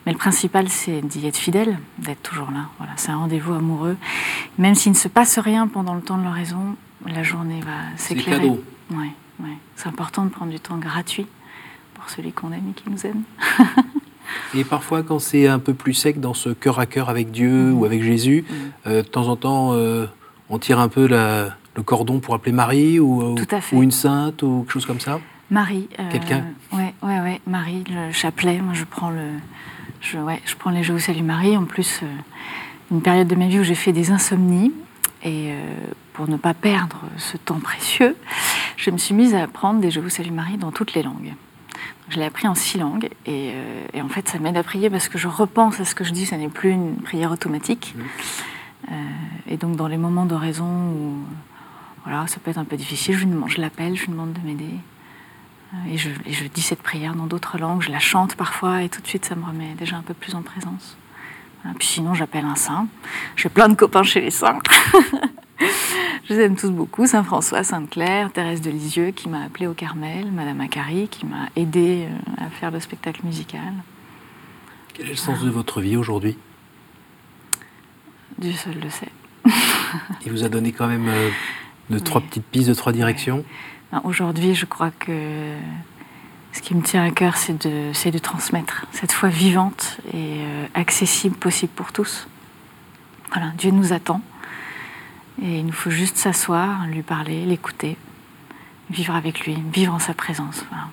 Mais 0.06 0.12
le 0.12 0.18
principal, 0.18 0.68
c'est 0.68 1.00
d'y 1.02 1.26
être 1.26 1.36
fidèle, 1.36 1.78
d'être 1.98 2.22
toujours 2.22 2.50
là. 2.50 2.70
Voilà, 2.78 2.92
c'est 2.96 3.10
un 3.10 3.18
rendez-vous 3.18 3.52
amoureux. 3.52 3.96
Même 4.58 4.74
s'il 4.74 4.92
ne 4.92 4.96
se 4.96 5.08
passe 5.08 5.38
rien 5.38 5.68
pendant 5.68 5.94
le 5.94 6.00
temps 6.02 6.16
de 6.18 6.24
l'oraison, 6.24 6.76
la 7.06 7.22
journée 7.22 7.60
va 7.60 7.72
C'est 7.96 8.14
s'éclairer. 8.16 8.40
cadeau. 8.40 8.64
Ouais, 8.92 9.10
ouais. 9.40 9.56
C'est 9.76 9.88
important 9.88 10.24
de 10.24 10.30
prendre 10.30 10.50
du 10.52 10.60
temps 10.60 10.78
gratuit 10.78 11.26
pour 11.94 12.08
celui 12.10 12.32
qu'on 12.32 12.52
aime 12.52 12.70
et 12.70 12.72
qui 12.72 12.88
nous 12.90 13.06
aime. 13.06 13.22
Et 14.54 14.64
parfois, 14.64 15.02
quand 15.04 15.18
c'est 15.20 15.46
un 15.46 15.58
peu 15.60 15.72
plus 15.72 15.94
sec 15.94 16.20
dans 16.20 16.34
ce 16.34 16.48
cœur 16.50 16.78
à 16.80 16.86
cœur 16.86 17.08
avec 17.08 17.30
Dieu 17.30 17.48
Mhm. 17.70 17.78
ou 17.78 17.84
avec 17.84 18.02
Jésus, 18.02 18.44
Mhm. 18.48 18.56
euh, 18.88 19.02
de 19.02 19.06
temps 19.08 19.28
en 19.28 19.36
temps, 19.36 19.70
euh, 19.72 20.06
on 20.50 20.58
tire 20.58 20.80
un 20.80 20.88
peu 20.88 21.06
la- 21.06 21.56
le 21.76 21.82
cordon 21.82 22.18
pour 22.18 22.34
appeler 22.34 22.52
Marie 22.52 22.98
ou, 22.98 23.34
Tout 23.36 23.54
à 23.54 23.60
fait. 23.60 23.76
ou 23.76 23.82
une 23.82 23.90
sainte 23.92 24.42
ou 24.42 24.60
quelque 24.62 24.72
chose 24.72 24.86
comme 24.86 25.00
ça 25.00 25.20
Marie. 25.50 25.88
euh, 26.00 26.10
Quelqu'un 26.10 26.44
Ouais, 26.72 26.92
ouais, 27.02 27.20
ouais. 27.20 27.40
Marie, 27.46 27.84
le 27.88 28.10
chapelet. 28.12 28.60
Moi, 28.60 28.74
je 28.74 28.84
prends 28.84 29.10
le, 29.10 29.28
je, 30.00 30.18
ouais, 30.18 30.40
je 30.44 30.56
prends 30.56 30.70
les 30.70 30.82
Jeux 30.82 30.94
au 30.94 30.98
Salut 30.98 31.22
Marie. 31.22 31.56
En 31.56 31.64
plus, 31.64 32.00
euh, 32.02 32.06
une 32.90 33.02
période 33.02 33.28
de 33.28 33.36
ma 33.36 33.46
vie 33.46 33.60
où 33.60 33.62
j'ai 33.62 33.74
fait 33.76 33.92
des 33.92 34.10
insomnies 34.10 34.72
et 35.22 35.52
euh, 35.52 35.60
pour 36.16 36.28
ne 36.28 36.38
pas 36.38 36.54
perdre 36.54 37.02
ce 37.18 37.36
temps 37.36 37.60
précieux, 37.60 38.16
je 38.78 38.90
me 38.90 38.96
suis 38.96 39.14
mise 39.14 39.34
à 39.34 39.42
apprendre 39.42 39.80
des 39.80 39.90
Jeux 39.90 40.02
au 40.02 40.08
Salut 40.08 40.30
Marie 40.30 40.56
dans 40.56 40.72
toutes 40.72 40.94
les 40.94 41.02
langues. 41.02 41.34
Je 42.08 42.16
l'ai 42.16 42.24
appris 42.24 42.48
en 42.48 42.54
six 42.54 42.78
langues 42.78 43.10
et, 43.26 43.50
euh, 43.54 43.86
et 43.92 44.00
en 44.00 44.08
fait, 44.08 44.26
ça 44.28 44.38
m'aide 44.38 44.56
à 44.56 44.62
prier 44.62 44.88
parce 44.88 45.08
que 45.08 45.18
je 45.18 45.28
repense 45.28 45.78
à 45.78 45.84
ce 45.84 45.94
que 45.94 46.04
je 46.04 46.12
dis. 46.12 46.24
Ça 46.24 46.38
n'est 46.38 46.48
plus 46.48 46.70
une 46.70 46.96
prière 46.96 47.32
automatique. 47.32 47.94
Euh, 48.90 48.94
et 49.46 49.58
donc, 49.58 49.76
dans 49.76 49.88
les 49.88 49.98
moments 49.98 50.24
d'oraison 50.24 50.64
où 50.64 51.18
voilà, 52.04 52.26
ça 52.28 52.38
peut 52.38 52.50
être 52.50 52.58
un 52.58 52.64
peu 52.64 52.76
difficile, 52.76 53.14
je, 53.14 53.24
lui 53.24 53.32
demande- 53.32 53.50
je 53.50 53.60
l'appelle, 53.60 53.94
je 53.94 54.02
lui 54.04 54.12
demande 54.12 54.32
de 54.32 54.40
m'aider. 54.40 54.70
Euh, 55.74 55.76
Et 55.92 55.98
je, 55.98 56.08
et 56.24 56.32
je 56.32 56.46
dis 56.46 56.62
cette 56.62 56.82
prière 56.82 57.14
dans 57.14 57.26
d'autres 57.26 57.58
langues, 57.58 57.82
je 57.82 57.90
la 57.90 57.98
chante 57.98 58.36
parfois 58.36 58.82
et 58.84 58.88
tout 58.88 59.02
de 59.02 59.06
suite 59.06 59.24
ça 59.26 59.34
me 59.34 59.44
remet 59.44 59.74
déjà 59.76 59.96
un 59.96 60.02
peu 60.02 60.14
plus 60.14 60.34
en 60.34 60.40
présence. 60.42 60.96
Puis 61.80 61.88
sinon 61.88 62.14
j'appelle 62.14 62.44
un 62.44 62.54
saint. 62.54 62.86
J'ai 63.34 63.48
plein 63.48 63.68
de 63.68 63.74
copains 63.74 64.04
chez 64.04 64.20
les 64.20 64.30
saints. 64.30 64.60
je 65.58 66.34
les 66.34 66.40
aime 66.40 66.56
tous 66.56 66.70
beaucoup. 66.70 67.06
Saint 67.06 67.24
François, 67.24 67.64
Sainte 67.64 67.90
Claire, 67.90 68.32
Thérèse 68.32 68.60
de 68.60 68.70
Lisieux 68.70 69.10
qui 69.10 69.28
m'a 69.28 69.42
appelée 69.42 69.66
au 69.66 69.74
Carmel, 69.74 70.30
Madame 70.32 70.60
Acari 70.60 71.08
qui 71.08 71.26
m'a 71.26 71.48
aidée 71.56 72.08
euh, 72.08 72.44
à 72.46 72.50
faire 72.50 72.70
le 72.70 72.80
spectacle 72.80 73.20
musical. 73.24 73.72
Quel 74.94 75.06
est 75.06 75.10
le 75.10 75.16
sens 75.16 75.42
de 75.42 75.50
votre 75.50 75.80
vie 75.80 75.96
aujourd'hui? 75.96 76.36
Dieu 78.38 78.52
seul 78.52 78.78
le 78.82 78.90
sait. 78.90 79.12
Il 80.26 80.32
vous 80.32 80.44
a 80.44 80.48
donné 80.48 80.72
quand 80.72 80.88
même 80.88 81.08
euh, 81.08 81.30
de 81.90 81.98
trois 81.98 82.20
petites 82.20 82.44
pistes, 82.44 82.68
de 82.68 82.74
trois 82.74 82.92
directions? 82.92 83.44
Ben, 83.92 84.00
Aujourd'hui, 84.04 84.54
je 84.54 84.66
crois 84.66 84.90
que 84.90 85.54
ce 86.52 86.60
qui 86.60 86.74
me 86.74 86.82
tient 86.82 87.04
à 87.04 87.10
cœur, 87.10 87.36
c'est 87.36 87.66
de, 87.66 87.90
c'est 87.92 88.10
de 88.10 88.18
transmettre 88.18 88.86
cette 88.92 89.12
foi 89.12 89.28
vivante 89.28 89.98
et 90.12 90.38
euh, 90.40 90.66
accessible, 90.74 91.36
possible 91.36 91.72
pour 91.74 91.92
tous. 91.92 92.28
Voilà, 93.32 93.52
Dieu 93.58 93.70
nous 93.70 93.92
attend 93.92 94.20
et 95.42 95.58
il 95.58 95.66
nous 95.66 95.72
faut 95.72 95.90
juste 95.90 96.16
s'asseoir, 96.16 96.86
lui 96.86 97.02
parler, 97.02 97.44
l'écouter, 97.44 97.96
vivre 98.90 99.14
avec 99.14 99.46
lui, 99.46 99.56
vivre 99.72 99.94
en 99.94 99.98
sa 99.98 100.14
présence. 100.14 100.64
Voilà. 100.70 100.84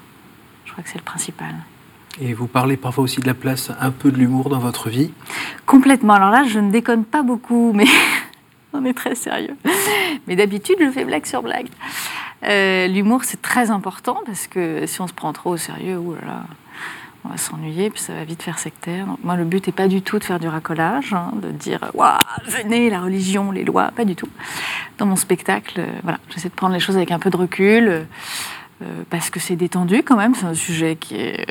Je 0.66 0.72
crois 0.72 0.84
que 0.84 0.90
c'est 0.90 0.98
le 0.98 1.04
principal. 1.04 1.56
Et 2.22 2.34
vous 2.34 2.48
parlez 2.48 2.78
parfois 2.78 3.04
aussi 3.04 3.20
de 3.22 3.26
la 3.26 3.34
place, 3.34 3.72
un 3.80 3.92
peu 3.92 4.12
de 4.12 4.18
l'humour 4.18 4.50
dans 4.50 4.60
votre 4.60 4.90
vie. 4.90 5.12
Complètement. 5.66 6.14
Alors 6.14 6.30
là, 6.30 6.44
je 6.44 6.60
ne 6.60 6.72
déconne 6.72 7.06
pas 7.06 7.24
beaucoup, 7.24 7.74
mais 7.74 7.88
on 8.74 8.86
est 8.86 8.94
très 8.94 9.16
sérieux. 9.16 9.56
Mais 10.28 10.36
d'habitude, 10.36 10.78
je 10.80 10.92
fais 10.92 11.06
blague 11.06 11.26
sur 11.26 11.42
blague. 11.42 11.68
Euh, 12.44 12.88
l'humour, 12.88 13.24
c'est 13.24 13.42
très 13.42 13.72
important 13.72 14.20
parce 14.26 14.48
que 14.48 14.86
si 14.86 15.02
on 15.02 15.08
se 15.08 15.14
prend 15.14 15.34
trop 15.34 15.52
au 15.52 15.58
sérieux, 15.58 15.98
oulala, 15.98 16.44
on 17.26 17.30
va 17.30 17.38
s'ennuyer, 17.38 17.90
puis 17.90 18.02
ça 18.02 18.14
va 18.14 18.24
vite 18.26 18.44
faire 18.44 18.60
sectaire. 18.60 19.06
Donc, 19.06 19.24
moi, 19.24 19.36
le 19.36 19.46
but 19.46 19.66
n'est 19.68 19.74
pas 19.74 19.88
du 19.88 20.02
tout 20.02 20.20
de 20.20 20.24
faire 20.24 20.40
du 20.40 20.48
racolage, 20.48 21.14
hein, 21.14 21.32
de 21.42 21.52
dire 21.52 21.80
Waouh, 21.94 22.18
venez, 22.46 22.90
la 22.90 23.02
religion, 23.02 23.52
les 23.52 23.64
lois, 23.64 23.92
pas 23.96 24.06
du 24.06 24.16
tout. 24.16 24.28
Dans 24.98 25.06
mon 25.06 25.16
spectacle, 25.16 25.80
euh, 25.80 25.88
voilà, 26.04 26.20
j'essaie 26.30 26.50
de 26.50 26.54
prendre 26.54 26.74
les 26.74 26.80
choses 26.80 26.98
avec 26.98 27.12
un 27.12 27.20
peu 27.20 27.30
de 27.30 27.38
recul, 27.38 27.88
euh, 27.88 29.04
parce 29.10 29.30
que 29.30 29.40
c'est 29.40 29.56
détendu 29.56 30.04
quand 30.04 30.18
même, 30.18 30.36
c'est 30.36 30.46
un 30.46 30.54
sujet 30.54 30.98
qui 30.98 31.16
est, 31.16 31.46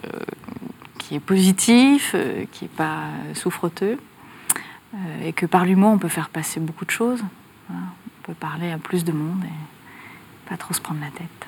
qui 0.99 1.15
est 1.15 1.21
positif, 1.21 2.15
qui 2.53 2.65
n'est 2.65 2.71
pas 2.77 3.05
souffreteux, 3.33 3.99
et 5.25 5.33
que 5.33 5.47
par 5.47 5.65
l'humour, 5.65 5.93
on 5.93 5.99
peut 5.99 6.09
faire 6.09 6.29
passer 6.29 6.61
beaucoup 6.61 6.85
de 6.85 6.91
choses. 6.91 7.23
On 7.71 8.23
peut 8.25 8.35
parler 8.35 8.71
à 8.71 8.77
plus 8.77 9.05
de 9.05 9.13
monde 9.13 9.43
et 9.45 10.49
pas 10.49 10.59
trop 10.59 10.75
se 10.75 10.81
prendre 10.83 11.01
la 11.01 11.11
tête. 11.11 11.47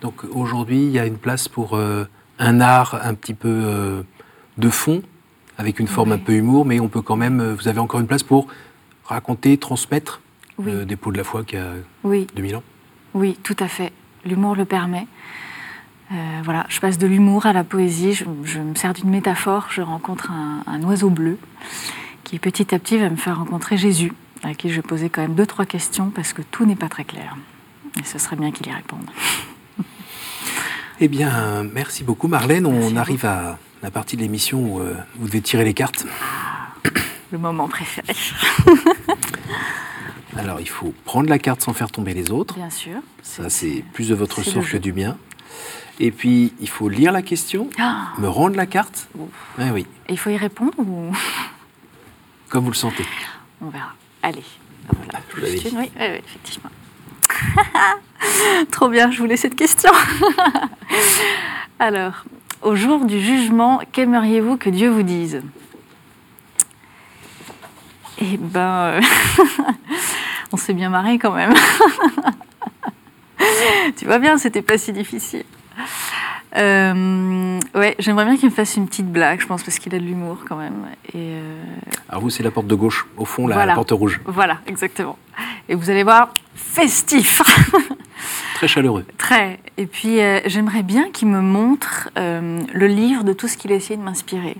Donc 0.00 0.24
aujourd'hui, 0.24 0.82
il 0.82 0.90
y 0.90 0.98
a 0.98 1.06
une 1.06 1.18
place 1.18 1.46
pour 1.46 1.78
un 2.38 2.60
art 2.60 2.98
un 3.02 3.14
petit 3.14 3.34
peu 3.34 3.48
euh, 3.48 4.02
de 4.56 4.68
fond, 4.68 5.02
avec 5.56 5.80
une 5.80 5.88
forme 5.88 6.12
un 6.12 6.18
peu 6.18 6.32
humour, 6.32 6.64
mais 6.64 6.80
on 6.80 6.88
peut 6.88 7.02
quand 7.02 7.16
même, 7.16 7.40
euh, 7.40 7.54
vous 7.54 7.68
avez 7.68 7.80
encore 7.80 8.00
une 8.00 8.06
place 8.06 8.22
pour 8.22 8.46
raconter, 9.04 9.56
transmettre 9.58 10.20
euh, 10.66 10.84
des 10.84 10.96
pots 10.96 11.12
de 11.12 11.18
la 11.18 11.24
foi 11.24 11.44
qui 11.44 11.56
a 11.56 11.72
oui. 12.04 12.26
2000 12.34 12.56
ans 12.56 12.62
Oui, 13.14 13.38
tout 13.42 13.56
à 13.58 13.68
fait. 13.68 13.92
L'humour 14.24 14.56
le 14.56 14.64
permet. 14.64 15.06
voilà, 16.42 16.66
je 16.68 16.80
passe 16.80 16.98
de 16.98 17.06
l'humour 17.06 17.46
à 17.46 17.52
la 17.52 17.64
poésie, 17.64 18.12
je, 18.12 18.24
me 18.58 18.74
sers 18.74 18.92
d'une 18.92 19.10
métaphore, 19.10 19.68
je 19.70 19.82
rencontre 19.82 20.30
un, 20.30 20.82
oiseau 20.82 21.10
bleu 21.10 21.38
qui 22.24 22.38
petit 22.38 22.74
à 22.74 22.78
petit 22.78 22.98
va 22.98 23.08
me 23.08 23.16
faire 23.16 23.38
rencontrer 23.38 23.76
Jésus, 23.78 24.12
à 24.42 24.52
qui 24.54 24.68
je 24.68 24.76
vais 24.76 24.82
poser 24.82 25.08
quand 25.08 25.22
même 25.22 25.34
deux, 25.34 25.46
trois 25.46 25.64
questions 25.64 26.10
parce 26.10 26.32
que 26.32 26.42
tout 26.42 26.66
n'est 26.66 26.76
pas 26.76 26.88
très 26.88 27.04
clair. 27.04 27.36
Et 27.98 28.04
ce 28.04 28.18
serait 28.18 28.36
bien 28.36 28.50
qu'il 28.50 28.66
y 28.66 28.72
réponde. 28.72 29.06
Eh 31.00 31.06
bien, 31.06 31.62
merci 31.74 32.02
beaucoup 32.02 32.26
Marlène. 32.26 32.66
On 32.66 32.96
arrive 32.96 33.24
à 33.24 33.58
la 33.82 33.90
partie 33.92 34.16
de 34.16 34.22
l'émission 34.22 34.58
où 34.58 34.80
euh, 34.80 34.96
vous 35.16 35.28
devez 35.28 35.40
tirer 35.40 35.64
les 35.64 35.74
cartes. 35.74 36.04
Le 37.30 37.38
moment 37.38 37.68
préféré. 37.68 38.14
Alors, 40.36 40.60
il 40.60 40.68
faut 40.68 40.92
prendre 41.04 41.28
la 41.28 41.38
carte 41.38 41.62
sans 41.62 41.72
faire 41.72 41.92
tomber 41.92 42.14
les 42.14 42.32
autres. 42.32 42.54
Bien 42.54 42.70
sûr. 42.70 42.98
Ça, 43.22 43.48
c'est 43.48 43.84
plus 43.92 44.08
de 44.08 44.16
votre 44.16 44.42
sort 44.42 44.68
que 44.68 44.76
du 44.76 44.92
mien. 44.92 45.16
Et 46.00 46.10
puis, 46.10 46.52
il 46.60 46.68
faut 46.68 46.88
lire 46.88 47.12
la 47.12 47.22
question, 47.22 47.70
ah. 47.78 48.08
me 48.18 48.28
rendre 48.28 48.56
la 48.56 48.66
carte. 48.66 49.08
oui. 49.58 49.86
Et 50.08 50.12
il 50.12 50.18
faut 50.18 50.30
y 50.30 50.36
répondre 50.36 50.78
ou... 50.78 51.12
Comme 52.48 52.64
vous 52.64 52.70
le 52.70 52.76
sentez. 52.76 53.04
On 53.60 53.68
verra. 53.68 53.92
Allez. 54.22 54.44
Voilà. 54.90 55.20
Je 55.36 55.42
oui, 55.42 55.72
oui, 55.76 55.90
effectivement. 55.96 56.70
Trop 58.70 58.88
bien, 58.88 59.10
je 59.10 59.18
voulais 59.18 59.36
cette 59.36 59.54
question. 59.54 59.90
Alors, 61.78 62.24
au 62.62 62.74
jour 62.74 63.04
du 63.04 63.20
jugement, 63.20 63.80
qu'aimeriez-vous 63.92 64.56
que 64.56 64.70
Dieu 64.70 64.88
vous 64.90 65.02
dise? 65.02 65.42
Eh 68.20 68.36
ben, 68.36 68.60
euh, 68.60 69.00
on 70.52 70.56
s'est 70.56 70.74
bien 70.74 70.90
marré 70.90 71.18
quand 71.18 71.32
même. 71.32 71.54
tu 73.96 74.06
vois 74.06 74.18
bien, 74.18 74.38
c'était 74.38 74.62
pas 74.62 74.76
si 74.76 74.92
difficile. 74.92 75.44
Euh, 76.56 77.60
ouais, 77.74 77.94
j'aimerais 77.98 78.24
bien 78.24 78.36
qu'il 78.36 78.48
me 78.48 78.54
fasse 78.54 78.76
une 78.76 78.86
petite 78.86 79.10
blague, 79.10 79.40
je 79.40 79.46
pense, 79.46 79.62
parce 79.62 79.78
qu'il 79.78 79.94
a 79.94 79.98
de 79.98 80.04
l'humour 80.04 80.38
quand 80.48 80.56
même. 80.56 80.86
Et 81.12 81.16
euh, 81.16 81.62
Alors 82.08 82.22
vous, 82.22 82.30
c'est 82.30 82.42
la 82.42 82.50
porte 82.50 82.66
de 82.66 82.74
gauche, 82.74 83.06
au 83.16 83.24
fond, 83.24 83.46
la 83.46 83.74
porte 83.74 83.92
rouge. 83.92 84.20
Voilà, 84.24 84.58
exactement. 84.66 85.18
Et 85.68 85.74
vous 85.74 85.90
allez 85.90 86.02
voir, 86.02 86.32
festif. 86.80 87.42
Très 88.54 88.68
chaleureux. 88.68 89.04
Très. 89.16 89.60
Et 89.76 89.86
puis, 89.86 90.20
euh, 90.20 90.40
j'aimerais 90.46 90.82
bien 90.82 91.10
qu'il 91.10 91.28
me 91.28 91.40
montre 91.40 92.10
le 92.16 92.86
livre 92.86 93.24
de 93.24 93.32
tout 93.32 93.48
ce 93.48 93.56
qu'il 93.56 93.72
a 93.72 93.76
essayé 93.76 93.96
de 93.96 94.02
m'inspirer. 94.02 94.56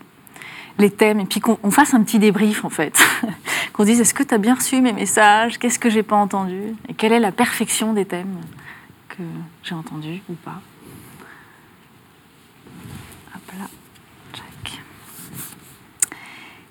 Les 0.79 0.91
thèmes, 0.91 1.19
et 1.19 1.25
puis 1.25 1.41
qu'on 1.41 1.71
fasse 1.73 1.95
un 1.95 2.03
petit 2.03 2.21
débrief, 2.21 2.65
en 2.65 2.71
fait. 2.71 3.01
qu'on 3.73 3.85
dise, 3.85 4.01
est-ce 4.01 4.15
que 4.15 4.23
tu 4.23 4.35
as 4.35 4.39
bien 4.39 4.55
reçu 4.55 4.81
mes 4.81 4.93
messages? 4.93 5.59
Qu'est-ce 5.59 5.79
que 5.79 5.91
j'ai 5.91 6.05
pas 6.05 6.17
entendu? 6.17 6.75
Et 6.89 6.95
quelle 6.95 7.13
est 7.13 7.21
la 7.21 7.33
perfection 7.33 7.93
des 7.93 8.05
thèmes 8.05 8.37
que 9.09 9.23
j'ai 9.65 9.75
entendus 9.75 10.23
ou 10.29 10.35
pas? 10.35 10.61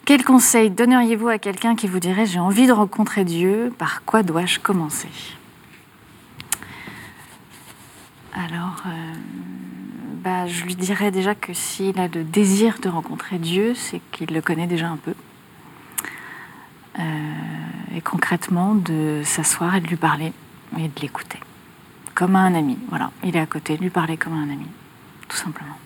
Quel 0.07 0.23
conseil 0.23 0.69
donneriez-vous 0.69 1.27
à 1.27 1.38
quelqu'un 1.38 1.75
qui 1.75 1.86
vous 1.86 1.99
dirait 1.99 2.25
j'ai 2.25 2.39
envie 2.39 2.65
de 2.65 2.71
rencontrer 2.71 3.25
Dieu, 3.25 3.73
par 3.77 4.05
quoi 4.05 4.23
dois-je 4.23 4.57
commencer? 4.57 5.10
Alors, 8.38 8.84
euh, 8.86 9.13
bah, 10.23 10.45
je 10.45 10.63
lui 10.63 10.76
dirais 10.76 11.10
déjà 11.10 11.34
que 11.34 11.54
s'il 11.54 12.00
a 12.00 12.08
le 12.08 12.23
désir 12.23 12.78
de 12.80 12.88
rencontrer 12.88 13.39
Dieu, 13.39 13.73
c'est 13.73 14.00
qu'il 14.12 14.32
le 14.32 14.41
connaît 14.41 14.67
déjà 14.67 14.89
un 14.89 14.97
peu. 14.97 15.15
Euh, 17.00 17.04
et 17.95 18.02
concrètement, 18.02 18.76
de 18.76 19.23
s'asseoir 19.26 19.76
et 19.76 19.82
de 19.82 19.88
lui 19.88 19.95
parler 19.95 20.34
et 20.78 20.88
de 20.88 21.02
l'écouter. 21.02 21.39
Comme 22.13 22.36
à 22.36 22.39
un 22.39 22.54
ami. 22.54 22.78
Voilà, 22.89 23.12
il 23.23 23.36
est 23.36 23.39
à 23.39 23.47
côté, 23.47 23.76
lui 23.76 23.89
parler 23.89 24.17
comme 24.17 24.34
un 24.34 24.50
ami, 24.52 24.67
tout 25.28 25.38
simplement. 25.38 25.78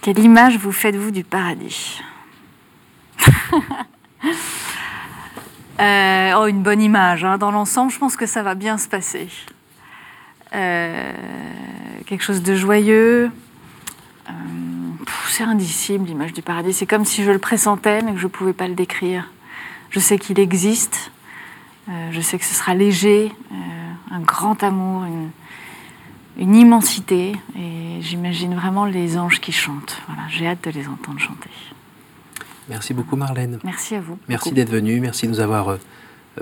Quelle 0.00 0.18
image 0.18 0.58
vous 0.58 0.72
faites-vous 0.72 1.12
du 1.12 1.22
paradis? 1.22 2.00
euh, 5.80 6.32
Oh, 6.36 6.46
une 6.46 6.62
bonne 6.62 6.80
image. 6.80 7.24
Hein. 7.24 7.38
Dans 7.38 7.50
l'ensemble, 7.50 7.92
je 7.92 7.98
pense 7.98 8.16
que 8.16 8.26
ça 8.26 8.42
va 8.42 8.54
bien 8.54 8.78
se 8.78 8.88
passer. 8.88 9.28
Euh, 10.54 11.12
quelque 12.06 12.22
chose 12.22 12.42
de 12.42 12.54
joyeux. 12.54 13.30
Euh, 14.28 14.32
c'est 15.28 15.44
indicible, 15.44 16.06
l'image 16.06 16.32
du 16.32 16.42
paradis. 16.42 16.72
C'est 16.72 16.86
comme 16.86 17.04
si 17.04 17.22
je 17.22 17.30
le 17.30 17.38
pressentais, 17.38 18.02
mais 18.02 18.12
que 18.12 18.18
je 18.18 18.24
ne 18.24 18.30
pouvais 18.30 18.52
pas 18.52 18.68
le 18.68 18.74
décrire. 18.74 19.30
Je 19.90 20.00
sais 20.00 20.18
qu'il 20.18 20.38
existe. 20.38 21.10
je 22.10 22.20
sais 22.20 22.38
que 22.38 22.44
ce 22.44 22.54
sera 22.54 22.74
léger, 22.74 23.32
un 24.10 24.20
grand 24.20 24.62
amour, 24.62 25.04
une, 25.04 25.30
une 26.38 26.54
immensité 26.54 27.32
et 27.56 28.00
j'imagine 28.00 28.54
vraiment 28.54 28.84
les 28.84 29.18
anges 29.18 29.40
qui 29.40 29.52
chantent. 29.52 30.00
Voilà, 30.06 30.22
j'ai 30.28 30.46
hâte 30.46 30.64
de 30.64 30.70
les 30.70 30.86
entendre 30.88 31.18
chanter. 31.18 31.50
Merci 32.68 32.94
beaucoup 32.94 33.16
Marlène. 33.16 33.58
Merci 33.64 33.94
à 33.94 34.00
vous. 34.00 34.18
Merci 34.28 34.52
d'être 34.52 34.70
venue, 34.70 35.00
merci 35.00 35.26
de 35.26 35.32
nous 35.32 35.40
avoir 35.40 35.70
euh, 35.70 35.78